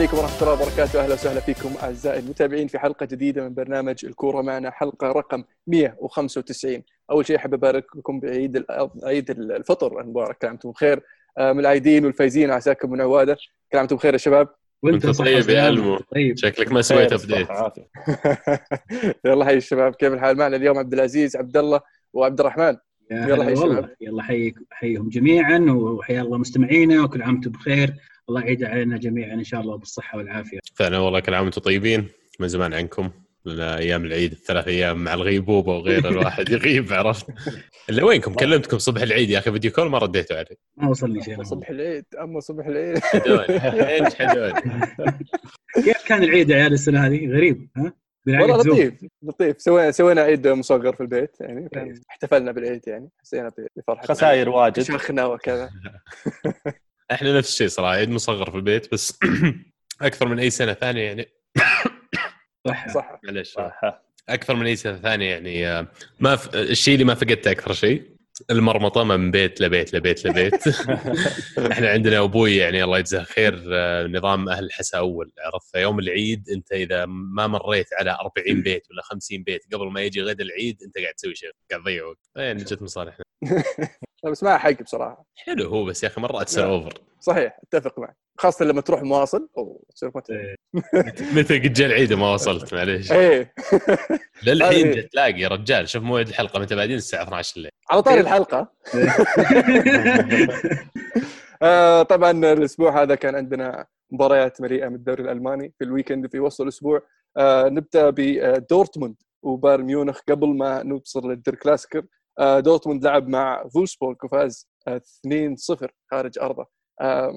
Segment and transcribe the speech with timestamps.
[0.00, 4.04] السلام عليكم ورحمة الله وبركاته، أهلا وسهلا فيكم أعزائي المتابعين في حلقة جديدة من برنامج
[4.04, 4.70] الكورة معنا.
[4.70, 6.82] حلقة رقم 195.
[7.10, 8.64] أول شيء أحب أبارك لكم بعيد
[9.04, 10.00] عيد الفطر.
[10.00, 11.02] المبارك، كل عام وأنتم بخير.
[11.38, 13.34] آه، من العايدين والفايزين عساكم من عوادة،
[13.72, 14.48] كل عام وأنتم بخير يا شباب.
[14.82, 15.98] وأنت طيب يا ألمو.
[16.14, 16.36] طيب.
[16.36, 17.48] شكلك ما سويت أبديت.
[19.24, 19.94] يلا حي الشباب.
[19.94, 21.80] كيف الحال؟ معنا اليوم عبد العزيز عبد الله
[22.12, 22.76] وعبد الرحمن.
[23.10, 23.94] يلا حي الشباب.
[24.00, 27.94] يلا حيك حيهم جميعا وحيا الله مستمعينا وكل عام وأنتم بخير.
[28.30, 30.58] الله يعيد علينا جميعا إن شاء الله بالصحة والعافية.
[30.74, 32.08] فعلا والله كل عام وأنتم طيبين.
[32.40, 33.10] من زمان عنكم.
[33.44, 37.26] لنا أيام العيد الثلاث أيام مع الغيبوبه وغير الواحد يغيب عرفت؟
[37.88, 41.42] اللي وينكم؟ كلمتكم صبح العيد يا أخي فيديو كول ما رديتوا علي ما وصلني شيء.
[41.42, 43.00] صبح العيد أما صبح العيد.
[44.04, 44.52] إيش حدود
[45.84, 47.92] كيف كان العيد يا عيال السنة هذه؟ غريب ها؟
[48.26, 49.60] والله لطيف لطيف.
[49.60, 54.06] سوينا سوينا عيد مصغر في البيت يعني كان احتفلنا بالعيد يعني حسينا بفرحة.
[54.06, 54.80] خسائر واجد.
[54.80, 55.70] شخنا وكذا.
[57.12, 59.18] إحنا نفس الشيء صراحة عيد مصغر في البيت بس
[60.02, 61.28] أكثر من أي سنة ثانية يعني.
[62.68, 63.20] صح صح.
[63.24, 63.56] معلش
[64.28, 65.86] أكثر من أي سنة ثانية يعني آه،
[66.20, 66.54] ما ف...
[66.54, 70.68] الشيء اللي ما فقدته أكثر شيء المرمطة من بيت لبيت لبيت لبيت.
[71.72, 75.32] إحنا عندنا أبوي يعني الله يجزاه خير آه، نظام أهل الحسا أول.
[75.38, 80.00] عرفت؟ يوم العيد أنت إذا ما مريت على 40 بيت ولا 50 بيت قبل ما
[80.00, 83.24] يجي غدا العيد أنت قاعد تسوي شيء قاعد تضيع وقت يعني جت مصالحنا.
[84.30, 85.24] بس ما حق بصراحة.
[85.36, 86.92] حلو هو بس يا أخي مرات تصير أوفر.
[87.20, 88.16] صحيح أتفق معك.
[88.38, 89.48] خاصة لما تروح مواصل
[89.94, 90.10] تصير
[91.34, 93.12] متى قد جاء العيد وما وصلت معليش.
[93.12, 93.52] إيه.
[94.46, 97.70] للحين تلاقي يا رجال شوف موعد الحلقة متى بعدين الساعة 12 الليل.
[97.90, 98.72] على طاري الحلقة.
[101.62, 105.74] آه طبعا الأسبوع هذا كان عندنا مباريات مليئة من الدوري الألماني.
[105.78, 107.02] في الويكند في وسط الأسبوع
[107.36, 112.02] آه نبدأ بدورتموند وبايرن ميونخ قبل ما نوصل لل Der Klassiker
[112.40, 116.66] دورتموند لعب مع فولسبورغ وفاز 2-0 خارج أرضه.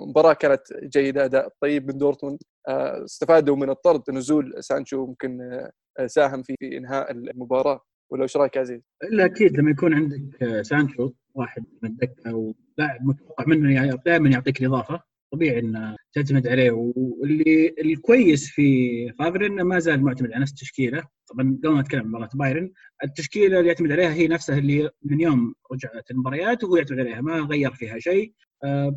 [0.08, 2.40] مباراة كانت جيدة أداء طيب من دورتموند.
[2.68, 5.62] استفادوا من الطرد نزول سانشو ممكن
[6.06, 7.82] ساهم في إنهاء المباراة.
[8.10, 13.46] ولا إيش رأيك عزيز؟ إلا أكيد لما يكون عندك سانشو واحد من الدكة ولاعب متوقع
[13.48, 15.13] منه دائما يعطيك الإضافة.
[15.34, 16.72] طبيعي إنه تعتمد عليه.
[16.72, 21.04] واللي الكويس في فافر إنه ما زال معتمد على نفس التشكيلة.
[21.28, 22.72] طبعا قبل ما نتكلم عن مباراة بايرن
[23.04, 27.40] التشكيلة اللي يعتمد عليها هي نفسها اللي من يوم رجعت المباريات وهو يعتمد عليها ما
[27.40, 28.34] غير فيها شيء.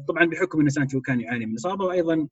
[0.09, 2.29] طبعا بحكم إن سانشو كان يعاني من إصابة وأيضا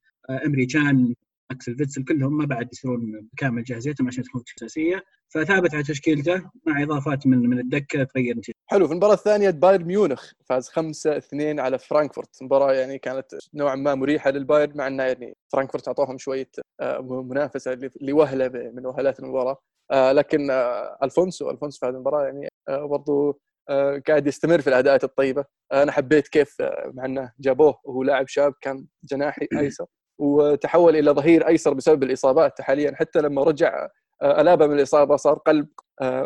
[0.47, 1.15] إمري تشان
[1.55, 5.05] اكسل فيتسل كلهم ما بعد يصيرون بكامل جاهزيتهم عشان تكون اساسيه
[5.35, 8.55] فثابت على تشكيلته مع إضافات من من الدكة تغير نتيجة.
[8.67, 12.43] حلو في المباراة الثانية بايرن ميونخ فاز 5 2 على فرانكفورت.
[12.43, 16.51] مباراة يعني كانت نوعا ما مريحة للبايرن مع إنه يعني فرانكفورت أعطوهم شوية
[17.01, 19.57] منافسة لوهلة من وهلات المباراة.
[19.93, 20.51] لكن
[21.03, 23.41] ألفونسو ألفونسو في هذه المباراة يعني برضو
[24.09, 25.45] قاعد يستمر في الأداءات الطيبة.
[25.73, 26.57] أنا حبيت كيف
[26.95, 29.87] مع إنه جابوه وهو لاعب شاب كان جناحي أيسر.
[30.19, 32.95] وتحول إلى ظهير أيسر بسبب الإصابات حاليا.
[32.95, 33.89] حتى لما رجع
[34.23, 35.69] الابا من الإصابة صار قلب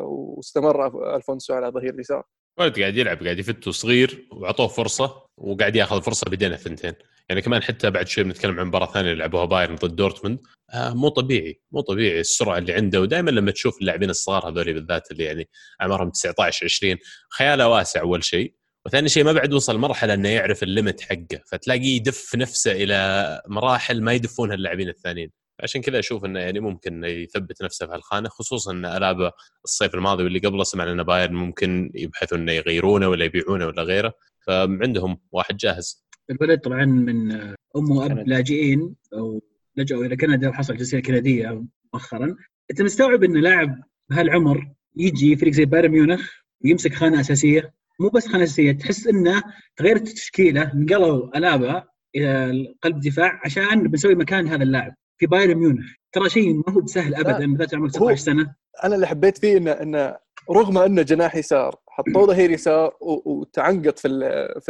[0.00, 2.22] واستمر ألفونسو على ظهير اليسار.
[2.58, 6.94] ولد قاعد يلعب قاعد يفت صغير وعطوه فرصة وقاعد يأخذ فرصة بدين الثنتين.
[7.28, 10.38] يعني كمان حتى بعد شوي بنتكلم عن مباراة ثانية لعبوها بايرن ضد دورتموند.
[10.74, 13.00] آه مو طبيعي مو طبيعي السرعة اللي عنده.
[13.00, 15.48] ودائما لما تشوف اللاعبين الصغار هذول بالذات اللي يعني
[15.80, 16.96] أعمارهم 19 20
[17.30, 18.54] خياله واسع أول شيء.
[18.88, 23.40] وثاني شيء ما بعد وصل مرحلة إنه يعرف ال limit حقه فتلاقيه يدف نفسه إلى
[23.48, 25.30] مراحل ما يدفونها اللاعبين الثانيين.
[25.60, 29.32] عشان كذا أشوف إنه يعني ممكن يثبت نفسه في هالخانة خصوصا إن ألابا
[29.64, 34.12] الصيف الماضي واللي قبله سمعنا إن بايرن ممكن يبحثوا إنه يغيرونه ولا يبيعونه ولا غيره
[34.46, 36.06] فعندهم واحد جاهز.
[36.30, 37.32] الولد طبعا من
[37.76, 39.42] ام وأب لاجئين أو
[39.76, 42.36] لجأوا إلى كندا وحصل جنسية كندية مؤخرا.
[42.70, 46.30] أنت مستوعب إن لاعب بهالعمر يجي فريق زي بايرن ميونخ
[46.64, 49.42] ويمسك خانة أساسية؟ مو بس خانه اساسيه تحس إنه
[49.76, 51.84] تغيرت التشكيله نقلوا الابا
[52.16, 55.84] إلى قلب دفاع عشان بنسوي مكان هذا اللاعب في بايرن ميونخ.
[56.12, 58.54] ترى شيء ما هو بسهل ابدا بالذات عمرك 16 سنة.
[58.84, 60.16] أنا اللي حبيت فيه انه إنه
[60.50, 64.08] رغم إنه جناح يسار حطوه ظهير يسار وتعنقط في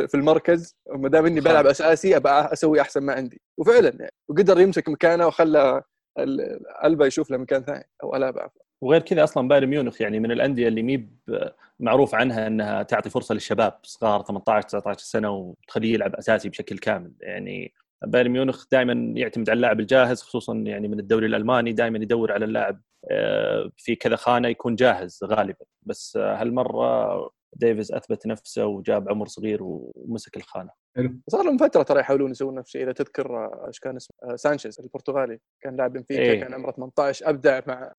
[0.08, 3.40] في المركز ما دام إني بلعب أساسي أبى أسوي أحسن ما عندي.
[3.58, 5.82] وفعلا يعني وقدر يمسك مكانه وخلى
[6.84, 8.62] ألبا يشوف له مكان ثاني أو ألابا عفوا.
[8.80, 11.08] وغير كذا أصلا بايرن ميونخ يعني من الأندية اللي مي
[11.80, 17.12] معروف عنها إنها تعطي فرصة للشباب صغار 18 19 سنة وتخليه يلعب أساسي بشكل كامل.
[17.20, 17.72] يعني
[18.06, 22.44] بايرن ميونخ دائما يعتمد على اللاعب الجاهز خصوصا يعني من الدوري الألماني دائما يدور على
[22.44, 22.80] اللاعب
[23.76, 25.64] في كذا خانة يكون جاهز غالبا.
[25.82, 30.70] بس هالمرة ديفيز أثبت نفسه وجاب عمر صغير ومسك الخانة.
[30.96, 31.20] حلو.
[31.28, 32.82] صار لهم فترة ترى يحاولون يسوون نفس الشيء.
[32.82, 36.40] إذا تذكر إيش كان اسمه؟ سانشيز البرتغالي كان لاعب بنفيكا إيه.
[36.40, 37.92] كان عمره 18 أبدع مع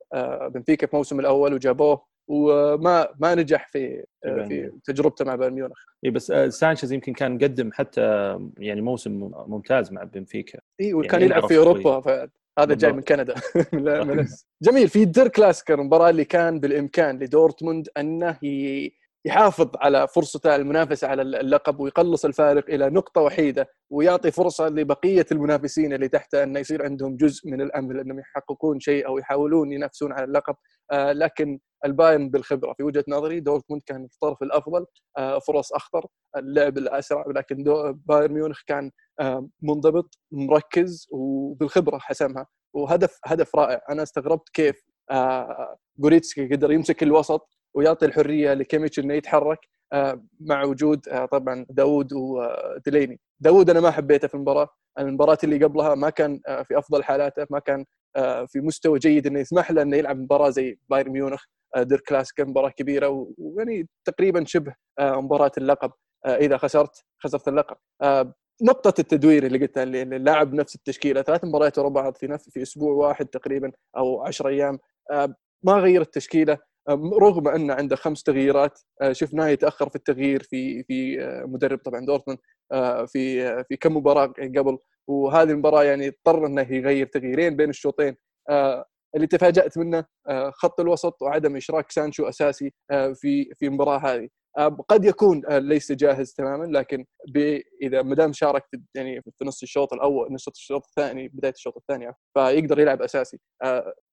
[0.48, 5.78] بنفيكا في الموسم الأول وجابوه وما ما نجح في في تجربته مع بايرن ميونخ.
[6.06, 8.02] اي بس آه، سانشيز يمكن كان قدم حتى
[8.57, 10.60] يعني موسم ممتاز مع بنفيكا.
[10.81, 13.36] اي وكان يعني يلعب في أوروبا فهذا جاي من كندا.
[14.63, 14.90] جميل.
[14.90, 18.38] في ال Der Klassiker المباراة اللي كان بالإمكان لدورتموند أنه
[19.25, 25.94] يحافظ على فرصته المنافسة على اللقب ويقلص الفارق إلى نقطة وحيدة ويعطي فرصة لبقية المنافسين
[25.94, 30.24] اللي تحته انه يصير عندهم جزء من الامل انهم يحققون شيء أو يحاولون ينافسون على
[30.24, 30.56] اللقب.
[30.92, 34.86] آه لكن البايرن بالخبرة في وجهة نظري دورتموند كان في الطرف الأفضل.
[35.18, 36.06] آه فرص أخطر
[36.38, 37.63] اللعب الأسرع لكن
[38.06, 42.48] بايرن ميونخ كان آه منضبط مركز وبالخبرة حسمها.
[42.74, 43.81] وهدف هدف رائع.
[43.89, 44.81] أنا استغربت كيف
[46.00, 49.60] جوريتسكي قدر يمسك الوسط ويعطي الحرية لكيميتش إنه يتحرك
[49.94, 54.69] آه، مع وجود آه، طبعا داوود وديلاني داوود أنا ما حبيته في المباراة.
[55.00, 57.86] المباراة اللي قبلها ما كان آه، في أفضل حالاته ما كان
[58.48, 61.44] في مستوى جيد إنه يسمح له إنه يلعب مباراة زي بايرن ميونخ
[61.78, 65.92] Der Klassiker مباراة كبيرة ويعني تقريبا شبه مباراة اللقب
[66.25, 67.77] إذا خسرت خسرت اللقب.
[68.63, 72.62] نقطة التدوير اللي قلتها اللي اللاعب نفس التشكيلة ثلاث مباريات ورا بعض في نفس في
[72.62, 74.80] أسبوع واحد تقريبا أو 10 أيام
[75.63, 76.57] ما غير التشكيلة.
[77.22, 78.80] رغم أن عنده خمس تغييرات
[79.12, 82.40] شفناه يتأخر في التغيير في في آه، مدرب طبعا دورتموند
[82.72, 84.78] آه، في في كم مباراة قبل.
[85.08, 88.16] وهذه المباراة يعني اضطر إنه يغير تغييرين بين الشوطين.
[89.16, 90.06] اللي تفاجأت منه
[90.50, 94.30] خط الوسط وعدم إشراك سانشو أساسي في في المباراة هذه.
[94.68, 97.06] قد يكون ليس جاهز تماما لكن
[97.82, 98.64] إذا ما دام شارك
[98.96, 103.40] يعني في نص الشوط الأول نص الشوط الثاني بداية الشوط الثاني فيقدر يلعب أساسي.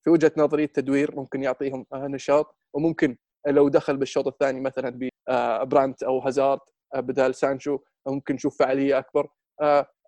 [0.04, 3.16] في وجهة نظري التدوير ممكن يعطيهم نشاط وممكن
[3.46, 4.98] لو دخل بالشوط الثاني مثلا
[5.28, 6.58] ببرانت أو هازارد
[6.96, 7.78] بدال سانشو
[8.08, 9.28] ممكن نشوف فعالية أكبر.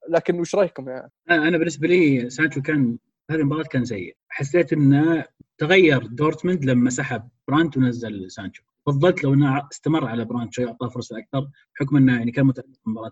[0.09, 2.99] لكن وش رأيكم يعني؟ أنا بالنسبة لي سانشو كان
[3.31, 5.25] هذه المباراة كان سيء حسيت إنه
[5.59, 8.63] تغير دورتموند لما سحب برانت ونزل سانشو.
[8.93, 12.69] فضلت لو إنه استمر على برانت شوي اعطاه فرصة أكثر بحكم إنه يعني كان متأثر
[12.87, 13.11] المباراه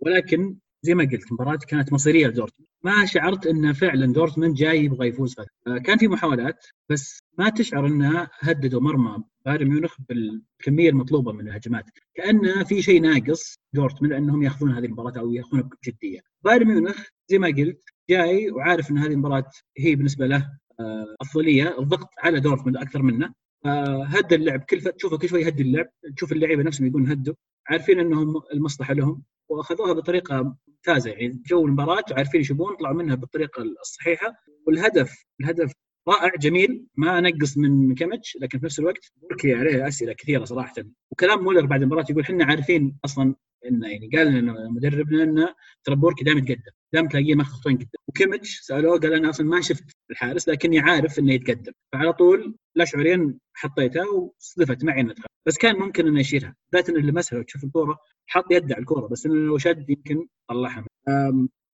[0.00, 2.68] ولكن زي ما قلت المباراة كانت مصيرية لدورتموند.
[2.84, 7.48] ما شعرت انه فعلا دورتموند جاي يبغى يفوز فيها آه، كان في محاولات بس ما
[7.48, 11.84] تشعر انها هددوا مرمى بايرن ميونخ بالكمية المطلوبة من الهجمات.
[12.14, 16.20] كأن في شيء ناقص دورتموند إنهم ياخذون هذه المباراة أو ياخذونها بجدية.
[16.44, 20.50] بايرن ميونخ زي ما قلت جاي وعارف إن هذه المباراة هي بالنسبة له
[20.80, 23.34] آه، أفضلية الضغط على دورتموند أكثر منه.
[23.66, 24.60] هد اللعب.
[24.60, 25.86] كل تشوفه كل شوي يهدي اللعب.
[26.16, 27.34] تشوف اللعيبة نفسهم يقولون هدوا.
[27.68, 29.22] عارفين إنهم المصلحة لهم.
[29.48, 31.42] وأخذوها بطريقة ممتازة يعني.
[31.46, 34.34] جو المباراة وعارفين إيش يبون طلعوا منها بالطريقة الصحيحة.
[34.66, 35.72] والهدف الهدف
[36.08, 36.86] رائع جميل.
[36.96, 40.74] ما نقص من كيميتش لكن في نفس الوقت بوركي عليه أسئلة كثيرة صراحة.
[41.10, 43.34] وكلام مولر بعد المباراة يقول إحنا عارفين أصلا
[43.66, 47.88] إنه يعني قال لنا مدربنا انه ترى بوركي دائما يتقدم دائما تلاقيه ماخذ خطوين قدام
[48.08, 51.72] وكيميتش سألوه قال أنا أصلا ما شفت الحارس لكني عارف إنه يتقدم.
[51.92, 55.14] فعلى طول لا شعوريا حطيتها وصدفت معي إنه
[55.46, 56.56] بس كان ممكن إنه يشيلها.
[56.72, 60.84] بالذات إنه لمسها وتشوف الكورة حط يده على الكورة بس إنه لو شد يمكن طلعها.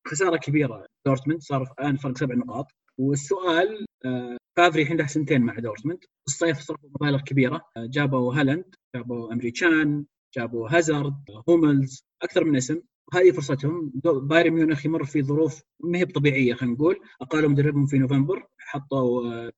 [0.07, 2.67] خسارة كبيرة دورتموند صار الان فرق سبع نقاط.
[2.99, 5.99] والسؤال آه، فافر عنده سنتين مع دورتموند.
[6.29, 7.57] الصيف صرفوا مبالغ كبيرة.
[7.77, 10.05] آه، جابوا هالاند جابوا أمريكان
[10.37, 11.15] جابوا هازارد
[11.49, 12.81] هوملز أكثر من اسم.
[13.13, 13.93] وهذه فرصتهم.
[14.05, 17.01] بايرن ميونخ يمر في ظروف ما هي طبيعيه خلينا نقول.
[17.21, 19.53] أقالوا مدربهم في نوفمبر حطوا آه،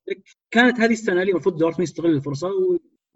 [0.50, 2.48] كانت هذه السنة اللي المفروض دورتموند يستغل الفرصة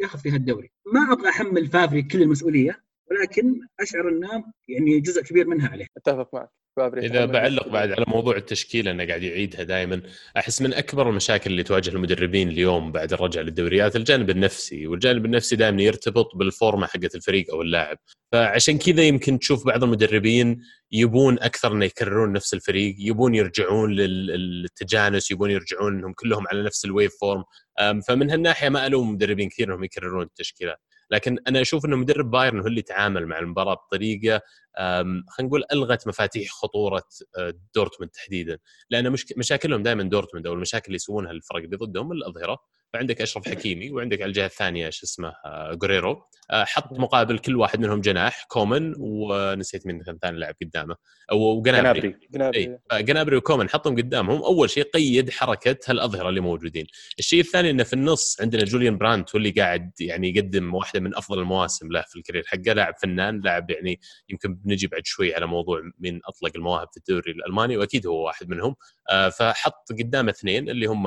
[0.01, 0.71] وياخذ فيها الدوري.
[0.95, 2.85] ما أبغى أحمل فافري كل المسؤولية.
[3.11, 5.87] ولكن أشعر أنه يعني جزء كبير منها عليه.
[5.97, 6.49] أتفق معك.
[6.79, 10.03] إذا بعلق بعد على موضوع التشكيله انه قاعد يعيدها دائما
[10.37, 14.87] أحس من أكبر المشاكل اللي تواجه المدربين اليوم بعد الرجعة للدوريات الجانب النفسي.
[14.87, 17.99] والجانب النفسي دائما يرتبط بالفورمة حقت الفريق أو اللاعب.
[18.33, 20.63] فعشان كذا يمكن تشوف بعض المدربين
[20.93, 26.85] يبون أكثر إنه يكررون نفس الفريق يبون يرجعون للتجانس يبون يرجعون إنهم كلهم على نفس
[26.85, 27.45] ال wave form
[28.09, 30.79] فمن هالناحية ما ألوم مدربين كثير إنهم يكررون التشكيلات.
[31.11, 34.41] لكن أنا أشوف إنه مدرب بايرن هو اللي تعامل مع المباراة بطريقة
[34.79, 37.03] خلينا نقول ألغت مفاتيح خطورة
[37.39, 38.59] آه، دورتموند تحديدا.
[38.91, 42.59] لأن مشاكلهم دائما دورتموند أو المشاكل اللي يسوونها الفرق اللي ضدهم الأظهرة.
[42.93, 45.33] فعندك أشرف حكيمي وعندك على الجهة الثانية شو اسمه
[45.73, 50.97] جوريرو آه، حط مقابل كل واحد منهم جناح كومن ونسيت مين كان ثاني لاعب قدامه.
[51.33, 54.43] أو جنابري جنابري جنابري وكومن حطهم قدامهم.
[54.43, 56.87] أول شيء قيد حركة هالأظهرة اللي موجودين.
[57.19, 61.17] الشيء الثاني إنه في النص عندنا جوليان براند هو اللي قاعد يعني يقدم واحدة من
[61.17, 62.73] أفضل المواسم له في ال career حقه.
[62.73, 67.33] لاعب فنان لاعب يعني يمكن بنجي بعد شوي على موضوع من أطلق المواهب في الدوري
[67.33, 68.77] الألماني وأكيد هو واحد منهم.
[69.11, 71.07] آه، فحط قدامه اثنين اللي هم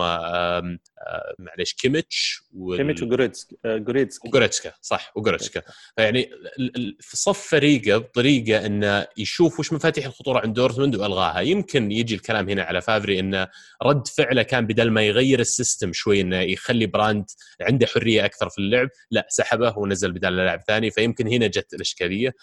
[1.39, 2.77] معليش إيش كيميتش وال...
[2.77, 4.27] كيميتش وجوريتسكي آه، جوريتسكي.
[4.27, 5.61] وجوريتسكا صح وجوريتسكا.
[5.99, 11.39] ال- صف فريقه بطريقة إنه يشوف وش مفاتيح الخطورة عند دورتموند وألغاها.
[11.39, 13.47] يمكن يجي الكلام هنا على فافري إنه
[13.83, 17.25] رد فعله كان بدل ما يغير ال system شوي إنه يخلي براند
[17.61, 20.91] عنده حرية أكثر في اللعب لا سحبه ونزل بدال لاعب ثاني.
[20.91, 22.33] فيمكن هنا جت الإشكالية.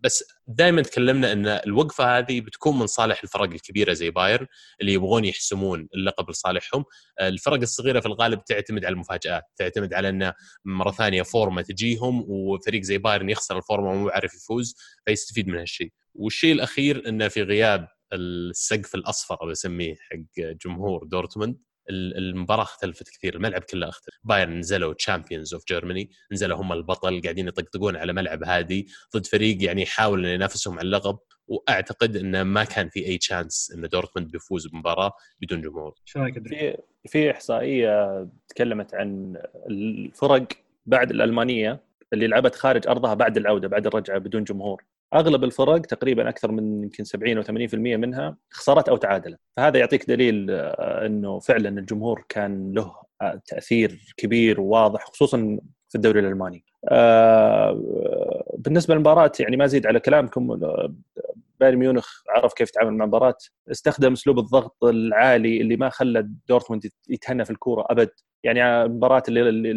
[0.00, 4.46] بس دائما تكلمنا إن الوقفة هذه بتكون من صالح الفرق الكبيرة زي بايرن
[4.80, 6.84] اللي يبغون يحسمون اللقب لصالحهم
[7.20, 12.82] الفرق الصغيرة في الغالب تعتمد على المفاجآت تعتمد على انه مرة ثانية فورمة تجيهم وفريق
[12.82, 14.76] زي بايرن يخسر الفورمة ومو عارف يفوز
[15.06, 15.92] فيستفيد من هالشيء.
[16.14, 21.58] والشيء الأخير انه في غياب السقف الأصفر بسميه حق جمهور دورتموند
[21.90, 24.14] المباراة اختلفت كثير الملعب كله اختلف.
[24.24, 29.64] بايرن نزلوا champions of Germany نزلوا هم البطل قاعدين يطقطقون على ملعب هادي ضد فريق
[29.64, 31.18] يعني يحاول إنه ينافسهم على اللقب.
[31.48, 35.94] وأعتقد إنه ما كان في أي تشانس إن دورتموند بيفوز بمباراة بدون جمهور.
[36.06, 36.76] إيش رايك؟ في
[37.06, 39.36] في إحصائية تكلمت عن
[39.70, 40.46] الفرق
[40.86, 41.80] بعد الألمانية
[42.12, 44.84] اللي لعبت خارج أرضها بعد العودة بعد الرجعة بدون جمهور.
[45.14, 50.08] أغلب الفرق تقريبا أكثر من يمكن 70 أو 80% منها خسرت أو تعادلت فهذا يعطيك
[50.08, 56.64] دليل آه، إنه فعلا الجمهور كان له آه، تأثير كبير وواضح خصوصا في الدوري الألماني.
[56.88, 57.82] آه،
[58.58, 60.60] بالنسبة للمباراة يعني ما زيد على كلامكم
[61.60, 63.36] بايرن ميونخ عرف كيف يتعامل مع المباراة
[63.70, 68.10] استخدم أسلوب الضغط العالي اللي ما خلى دورتموند يتهنى في الكورة أبد.
[68.44, 69.70] يعني المباراة اللي, اللي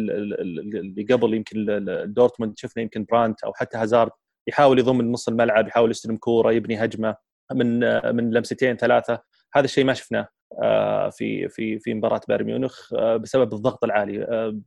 [0.80, 1.66] اللي قبل يمكن
[2.06, 4.10] دورتموند شفنا يمكن برانت أو حتى هازارد
[4.48, 7.16] يحاول يضم نص الملعب يحاول يستلم كورة يبني هجمة
[7.52, 7.80] من
[8.16, 9.18] من لمستين ثلاثة.
[9.54, 10.28] هذا الشيء ما شفناه
[10.62, 14.24] آه، في في في مباراة بايرن ميونخ آه، بسبب الضغط العالي.
[14.24, 14.58] آه،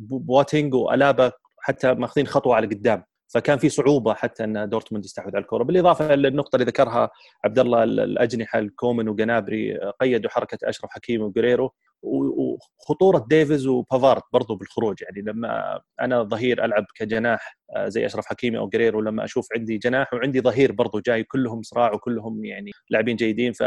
[0.00, 3.04] بواتينج والابا حتى ماخذين خطوة على قدام.
[3.28, 7.10] فكان في صعوبة حتى أن دورتموند يستحوذ على الكره بالإضافة للنقطه اللي ذكرها
[7.44, 15.02] عبد الله الأجنحة الكومن وجنابري قيدوا حركة أشرف حكيمي وجريرو وخطورة ديفيز وبافارد برضو بالخروج
[15.02, 19.78] يعني لما أنا ظهير ألعب كجناح آه، زي أشرف حكيمي أو جريرو لما أشوف عندي
[19.78, 23.62] جناح وعندي ظهير برضو جاي كلهم صراع وكلهم يعني لاعبين جيدين ف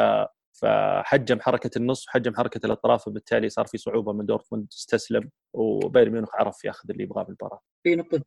[0.54, 6.30] فحجم حركة النص وحجم حركة الأطراف وبالتالي صار في صعوبة من دورتموند استسلم وبايرن ميونخ
[6.36, 7.60] عرف ياخذ اللي يبغاه بالمباراة.
[7.84, 8.22] في نقطة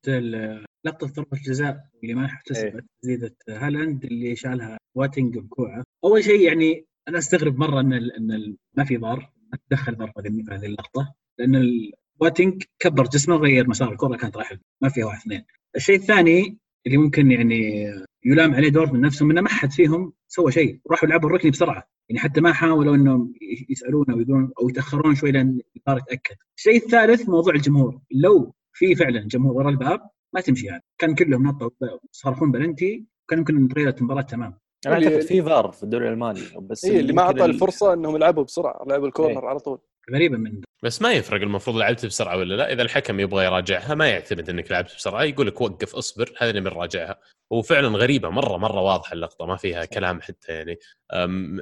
[0.84, 6.86] لقطة ضربة الجزاء اللي ما احتسبت تسديدة هالاند اللي شالها بواتنج بكوعه، أول شيء يعني
[7.08, 10.66] أنا أستغرب مرة أن ال أن ال ما في فار ما تدخل ضربة في هذه
[10.66, 15.44] اللقطة لأن ال- بواتنج كبر جسمه وغير مسار الكرة كانت رايحة ما فيها واحد اثنين.
[15.76, 17.86] الشيء الثاني اللي ممكن يعني
[18.24, 22.20] يلام عليه دورتموند نفسهم إنه ما حد فيهم سوى شيء، راحوا يلعبوا الركني بسرعة، يعني
[22.20, 23.32] حتى ما حاولوا إنهم
[23.68, 26.36] يسالون أو يقولون أو يتأخرون شوي لأن الفار يتاكد.
[26.58, 30.00] الشيء الثالث موضوع الجمهور، لو في فعلا جمهور ورا الباب
[30.34, 31.70] ما تمشي هذا، كان كلهم نطوا
[32.14, 34.58] يصرخون بلنتي وكان يمكن تغيرت المباراة تمام.
[34.86, 38.16] أنا أعتقد في فار في الدوري الألماني بس اي اللي ما أعطى ال- الفرصة إنهم
[38.16, 39.48] يلعبوا بسرعة لعبوا الكورنر إيه.
[39.48, 39.78] على طول.
[40.14, 42.72] غريبة من بس ما يفرق المفروض لعبت بسرعة ولا لا.
[42.72, 45.22] إذا الحكم يبغى يراجعها ما يعتمد إنك لعبت بسرعة.
[45.22, 47.20] يقول لك وقف اصبر هذا اللي بنراجعها.
[47.50, 50.78] وفعلا غريبة مره مرة واضحة اللقطة ما فيها كلام حتى يعني.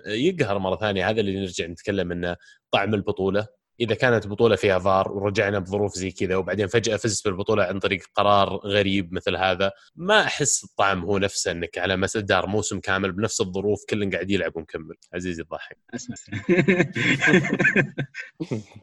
[0.06, 2.36] يقهر مرة ثانية هذا اللي نرجع نتكلم إنه
[2.70, 3.46] طعم البطولة.
[3.82, 8.02] إذا كانت بطولة فيها فار ورجعنا بظروف زي كذا وبعدين فجأة فزت بالبطولة عن طريق
[8.14, 13.40] قرار غريب مثل هذا ما أحس الطعم هو نفسه إنك على مدار موسم كامل بنفس
[13.40, 15.78] الظروف كلهم قاعد يلعب ومكمل عزيزي الضحك.
[15.94, 16.16] اسمع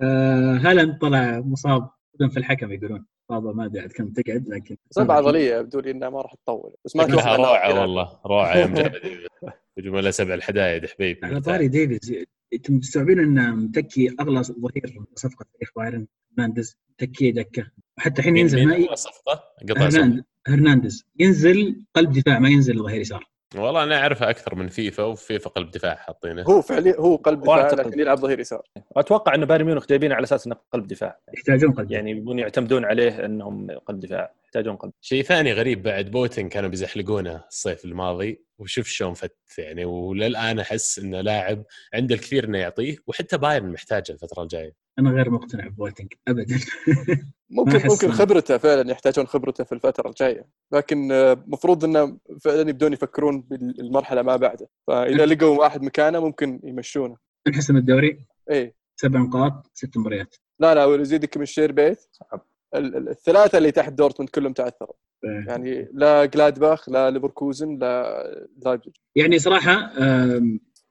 [0.01, 1.89] آه، هالاند طلع مصاب
[2.31, 3.05] في الحكم يقولون.
[3.29, 6.75] اصابه ما أدري عاد كم تقعد لكن اصابه عضلية يبدو لي انها ما راح تطول.
[6.85, 7.81] بس ما روعة.
[7.81, 9.29] والله روعة يوم جاب ديفيد
[9.77, 11.19] يجوا له سبع الحدايد حبيبي.
[11.23, 12.25] على طاري ديفيز.
[12.53, 16.77] إنتم مستوعبين أن متكي أغلى ظهير صفقة تاريخ بايرن؟ هرنانديز.
[16.97, 17.71] تكيه دكة.
[17.97, 20.03] حتى الحين ينزل مين صفقة؟ قطع صفقة.
[20.03, 21.05] هرناند- هرنانديز.
[21.19, 23.29] ينزل قلب دفاع ما ينزل ظهير يسار.
[23.55, 26.43] والله أنا اعرفها أكثر من فيفا وفيفا قلب دفاع حاطينه.
[26.43, 28.61] هو فعليا هو قلب دفاع لكن يلعب ظهير يسار.
[28.97, 31.19] أتوقع انه بايرن ميونخ جايبينه على أساس إنه قلب دفاع.
[31.33, 34.33] يحتاجون قلب يعني يبون يعتمدون عليه إنهم قلب دفاع.
[34.49, 34.91] يحتاجون قلب.
[35.01, 40.99] شيء ثاني غريب بعد بوتن كانوا بيزحلقونه الصيف الماضي وشوف شلون فت يعني وللآن أحس
[40.99, 41.63] إنه لاعب
[41.93, 44.73] عنده الكثير إنه يعطيه وحتى بايرن محتاجه الفترة الجاية.
[44.99, 46.59] أنا غير مقتنع بواتنج ابدا.
[47.49, 53.41] ممكن ممكن خبرته فعلا يحتاجون خبرته في الفترة الجاية لكن المفروض إنه فعلا يبدون يفكرون
[53.41, 54.69] بالمرحلة ما بعده.
[54.87, 57.17] فإذا لقوا واحد مكانه ممكن يمشونه.
[57.47, 58.75] انحسم الدوري إيه.
[58.95, 60.35] سبع نقاط ست مباريات.
[60.59, 61.99] لا لا ويزيدك من الشعر بيت.
[62.11, 62.48] صعب.
[62.75, 64.93] ال- ال- الثلاثة اللي تحت دورتموند كلهم تعثروا.
[65.25, 68.23] آه، يعني لا جلادباخ لا ليفركوزن لا
[68.65, 68.93] لايبزيج.
[69.15, 69.93] يعني صراحة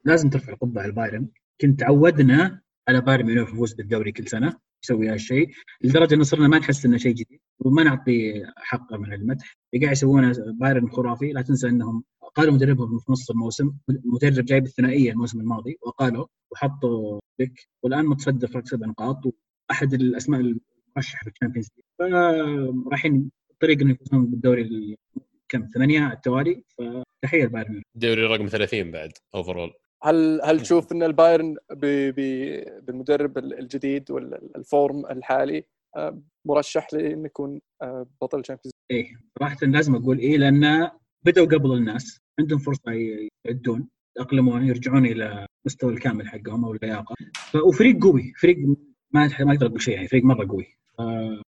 [0.05, 1.27] لازم ترفع القبعة على البايرن
[1.61, 5.49] كنت عودنا على بايرن ميونخ يفوز بالدوري كل سنة يسوي هالشيء
[5.83, 9.57] لدرجة ان صرنا ما نحس إنه شيء جديد وما نعطي حقه من المدح.
[9.73, 12.03] اللي قاعد يسوونه بايرن خرافي لا تنسى إنهم
[12.35, 18.47] أقالوا مدربهم في نص الموسم مدرب جايب الثنائية الموسم الماضي وأقالوا وحطوا فليك والآن متصدر
[18.47, 19.21] فرق سبع نقاط
[19.71, 20.41] احد الأسماء
[20.99, 22.11] المرشحه في ال Champions League.
[22.85, 24.95] فرايحين طريق إنه يفوزون بالدوري ال-
[25.49, 26.63] كم ثمانية على التوالي.
[27.23, 32.85] فتحيه لبايرن ميونخ دوري رقم 30 بعد overall هل هل تشوف إن البايرن ب- ب-
[32.85, 35.63] بالمدرب الجديد ولا ال form الحالي
[35.95, 40.89] آه، مرشح لأنه يكون آه، بطل Champions إيه صراحة لازم أقول إيه لأن
[41.25, 42.17] بدأوا قبل الناس.
[42.39, 42.91] عندهم فرصة
[43.45, 43.87] يعدون
[44.17, 47.15] يتأقلمون يرجعون إلى مستوى الكامل حقهم أو اللياقة.
[47.65, 48.57] وفريق قوي فريق
[49.13, 50.65] ما ما أقدر أقول شيء يعني فريق مرة قوي.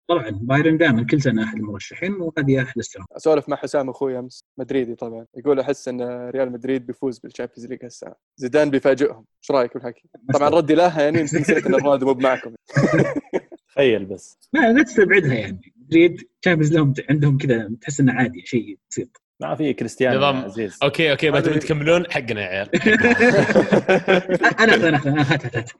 [0.08, 3.08] طبعا بايرن دائما كل سنة أحد المرشحين وهذه أحد السنوات.
[3.16, 7.66] أسولف مع حسام أخوي أمس مدريدي طبعا يقول أحس أن ريال مدريد بيفوز بال Champions
[7.66, 9.24] League هالسنه زيدان بيفاجئهم.
[9.42, 12.54] إيش رأيك بالحكي؟ طبعا ردي لها يعني نسيت إن رونالدو مو معكم
[13.74, 14.38] تخيل بس.
[14.52, 15.72] ما لا تستبعدها يعني.
[15.76, 19.22] مدريد تشامبيونز لهم عندهم كذا تحس إنه عادي شيء بسيط.
[19.42, 20.78] ما في كريستيانو نظام- عزيز.
[20.82, 22.68] أوكي أوكي ما تبون تكملون حقنا يا عيال.
[24.60, 25.70] أنا اخذ أنا هات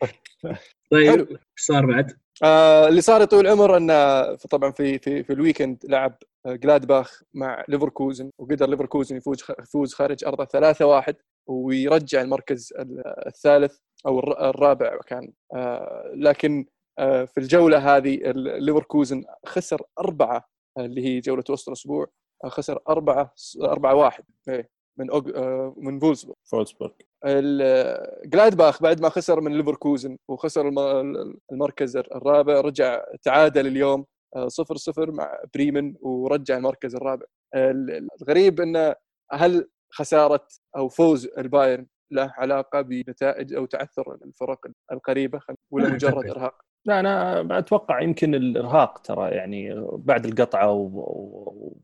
[0.90, 1.20] طيب.
[1.30, 2.12] إيش صار بعد؟
[2.42, 6.16] آه اللي صار يا طويل العمر إنه طبعا في في في ال weekend لعب
[6.46, 11.14] آه، جلادباخ مع ليفركوزن وقدر ليفركوزن يفوز يفوز خارج أرضه 3-1
[11.46, 15.32] ويرجع المركز ال- الثالث أو الر- الرابع كان.
[15.54, 16.66] آه لكن
[16.98, 22.06] آه في الجولة هذه ليفركوزن خسر أربعة آه، اللي هي جولة وسط الأسبوع
[22.44, 25.32] آه، خسر أربعة 4-1 إيه، من أوج...
[25.36, 26.90] آه من فولسبورغ فولسبورغ
[27.26, 34.04] ال- جلادباخ بعد ما خسر من ليفركوزن وخسر الم- المركز الرابع رجع تعادل اليوم
[34.36, 38.94] آه، صفر صفر مع بريمن ورجع المركز الرابع ال- الغريب إنه
[39.32, 46.26] هل خسارة أو فوز البايرن له علاقة بنتائج أو تعثر الفرق القريبة ولا مجرد.
[46.30, 50.72] إرهاق؟ لا أنا أتوقع يمكن الإرهاق ترى يعني بعد القطعة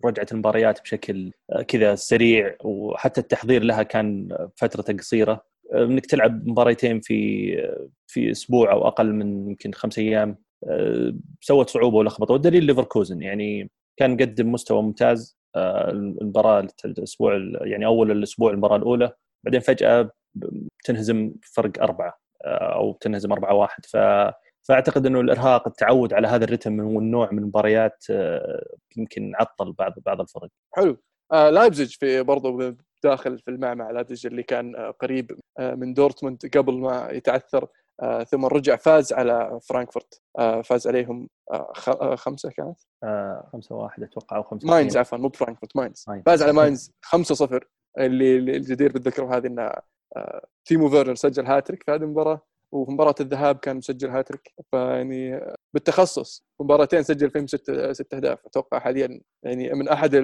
[0.04, 1.32] ورجعه المباريات بشكل
[1.68, 5.44] كذا سريع وحتى التحضير لها كان فترته قصيرة.
[5.74, 7.52] إنك تلعب مباريتين في
[8.06, 10.36] في أسبوع أو أقل من يمكن خمس أيام
[11.40, 12.32] سوت صعوبة ولخبطة.
[12.32, 19.12] والدليل ليفركوزن يعني كان مقدم مستوى ممتاز المباراة الأسبوع يعني أول الأسبوع المباراة الأولى
[19.44, 20.10] بعدين فجأة
[20.84, 23.96] تنهزم فرق أربعة أو تنهزم 4 1 ف
[24.68, 30.20] فأعتقد إنه الإرهاق التعود على هذا الرتم والنوع من المباريات آه، يمكن عطل بعض بعض
[30.20, 30.48] الفرق.
[30.74, 30.96] حلو.
[31.32, 36.38] آه لايبزيج في برضو داخل في المعمع لايبزيج اللي كان آه قريب آه من دورتموند
[36.56, 37.68] قبل ما يتعثر
[38.02, 40.20] آه ثم رجع فاز على فرانكفورت.
[40.38, 41.28] آه فاز عليهم
[42.14, 44.96] خمسة كانت؟ آه، خمسة واحد أتوقع أو خمسة ماينز.
[44.96, 46.04] عفوا مو بفرانكفورت ماينز.
[46.08, 46.24] ماينز.
[46.26, 47.60] فاز على ماينز 5-0
[47.98, 49.72] اللي اللي الجدير بالذكر هذه ان
[50.64, 52.40] تيمو فيرنر سجل هاتريك في هذه المباراة.
[52.72, 54.54] وفي مباراه الذهاب كان مسجل هاتريك.
[54.70, 55.40] فيعني
[55.74, 58.38] بالتخصص مباراتين سجل فيهم ست ست أهداف.
[58.46, 60.14] أتوقع حاليا يعني من أحد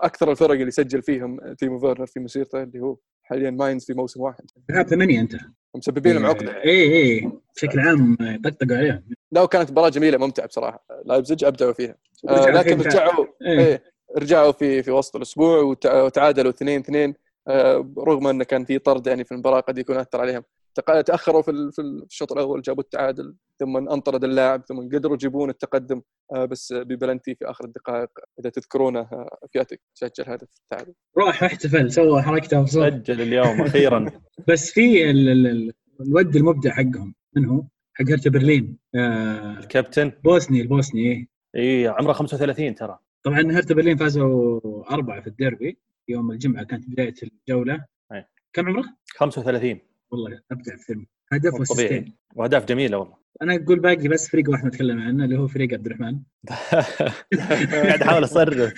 [0.00, 4.20] أكثر الفرق اللي سجل فيهم تيمو فيرنر في مسيرته اللي هو حاليا ماينز في موسم
[4.20, 4.44] واحد.
[4.70, 5.34] لعب ثمانية أنت.
[5.76, 6.64] مسببين لهم عقدة.
[6.64, 9.04] اي اي بشكل عام طقطقوا عليهم.
[9.32, 10.86] لا وكانت مباراة جميلة ممتعة بصراحة.
[11.04, 11.94] لايبزيج أبدعوا فيها.
[12.28, 13.58] آه لكن رجعوا إيه.
[13.60, 13.82] إيه
[14.18, 17.14] رجعوا في في وسط الأسبوع وتع- وتعادلوا 2 2
[17.48, 20.42] آه رغم انه كان في طرد يعني في المباراة قد يكون أثر عليهم.
[20.80, 26.02] تأخروا في ال- في الشوط الأول جابوا التعادل ثم انطرد اللاعب ثم قدروا يجيبون التقدم
[26.34, 28.08] آه بس ببلنتي في آخر الدقائق
[28.40, 34.06] إذا تذكرونه آه، فياتك سجل هدف التعادل راح احتفل سوى حركته سجل اليوم أخيرا
[34.48, 40.12] بس في ال- ال- ال- الود المبدع حقهم من هو؟ حق هرتا برلين آه الكابتن
[40.24, 41.28] بوسني البوسني إيه.
[41.56, 44.60] إي عمره 35 ترى طبعا هرتا برلين فازوا
[44.94, 48.24] أربعة في الديربي يوم الجمعة كانت بداية الجولة أي.
[48.52, 48.84] كم عمره؟
[49.16, 49.80] 35
[50.14, 52.16] والله أبدع فيلم هدف وأسيستين.
[52.34, 53.16] وأهداف جميلة والله.
[53.42, 56.20] أنا أقول باقي بس فريق واحد نتكلم عنه اللي هو فريق عبد الرحمن.
[57.72, 58.72] قاعد أحاول اصرف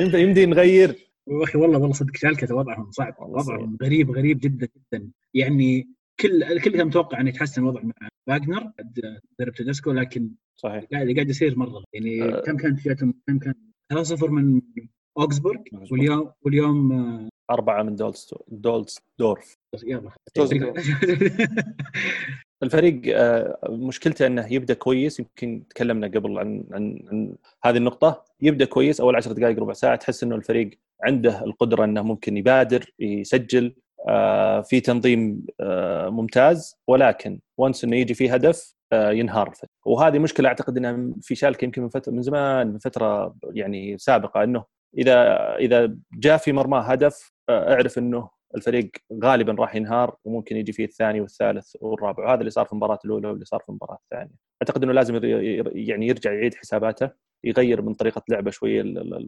[0.00, 1.08] يمدي يمدي نغير.
[1.28, 3.14] أخي والله والله صدق شالكة وضعهم صعب.
[3.20, 5.10] وضعهم غريب غريب جدا جدا.
[5.34, 5.88] يعني
[6.20, 8.72] كل الكل كان متوقع إنه يتحسن الوضع مع فاجنر
[9.40, 10.84] مدرب تدسكو لكن صحيح.
[10.92, 11.84] قاعد قاعد يصير مرة.
[11.92, 12.40] يعني أه.
[12.40, 13.54] كم كانت فياتهم كم كان؟
[13.92, 14.60] 3-0 من
[15.18, 15.60] أوكسبورغ.
[15.90, 17.96] واليوم واليوم أربعة من
[18.48, 19.56] دولز دورف.
[22.62, 27.34] الفريق آه، مشكلته إنه يبدأ كويس يمكن تكلمنا قبل عن عن عن
[27.64, 30.70] هذه النقطة يبدأ كويس أول 10 دقائق ربع ساعة تحس إنه الفريق
[31.02, 33.74] عنده القدرة إنه ممكن يبادر يسجل
[34.08, 39.70] آه، في تنظيم آه، ممتاز ولكن وانس إنه يجي فيه هدف ينهار الفريق.
[39.86, 44.44] وهذه مشكلة أعتقد إنها في شالكة يمكن من فتره من زمان من فترة يعني سابقة
[44.44, 44.64] إنه
[44.98, 48.90] اذا إذا جاء في مرماه هدف أعرف إنه الفريق
[49.24, 52.24] غالبا راح ينهار وممكن يجي فيه الثاني والثالث والرابع.
[52.24, 54.32] وهذا اللي صار في المباراه الأولى واللي صار في المباراه الثانية.
[54.62, 55.20] أعتقد إنه لازم
[55.74, 57.10] يعني يرجع يعيد حساباته
[57.44, 58.84] يغير من طريقة لعبه شوية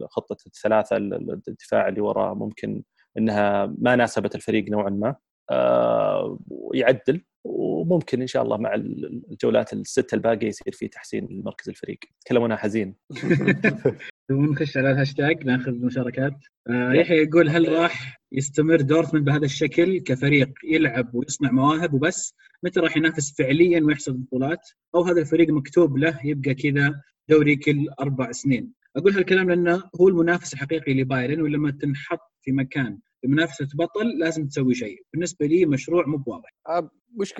[0.09, 2.33] خطة الثلاثة ال- ال- الدفاع اللي وراه.
[2.33, 2.83] ممكن
[3.17, 5.15] إنها ما ناسبت الفريق نوعا ما.
[5.51, 11.99] آه، ويعدل وممكن إن شاء الله مع الجولات السته الباقية يصير في تحسين لمركز الفريق.
[12.25, 12.95] تكلمونها حزين.
[14.33, 16.33] ونخش على الهاشتاج ناخذ مشاركات.
[16.69, 22.79] آه يحيى يقول هل راح يستمر دورتموند بهذا الشكل كفريق يلعب ويصنع مواهب وبس؟ متى
[22.79, 28.31] راح ينافس فعليا ويحصد بطولات؟ أو هذا الفريق مكتوب له يبقى كذا دوري كل أربع
[28.31, 34.47] سنين؟ أقول هالكلام لأنه هو المنافس الحقيقي لبايرن ولما تنحط في مكان بمنافسة بطل لازم
[34.47, 35.03] تسوي شيء.
[35.13, 36.53] بالنسبة لي مشروع مو بواضح.
[36.67, 36.89] آه،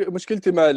[0.08, 0.72] مشكلتي مع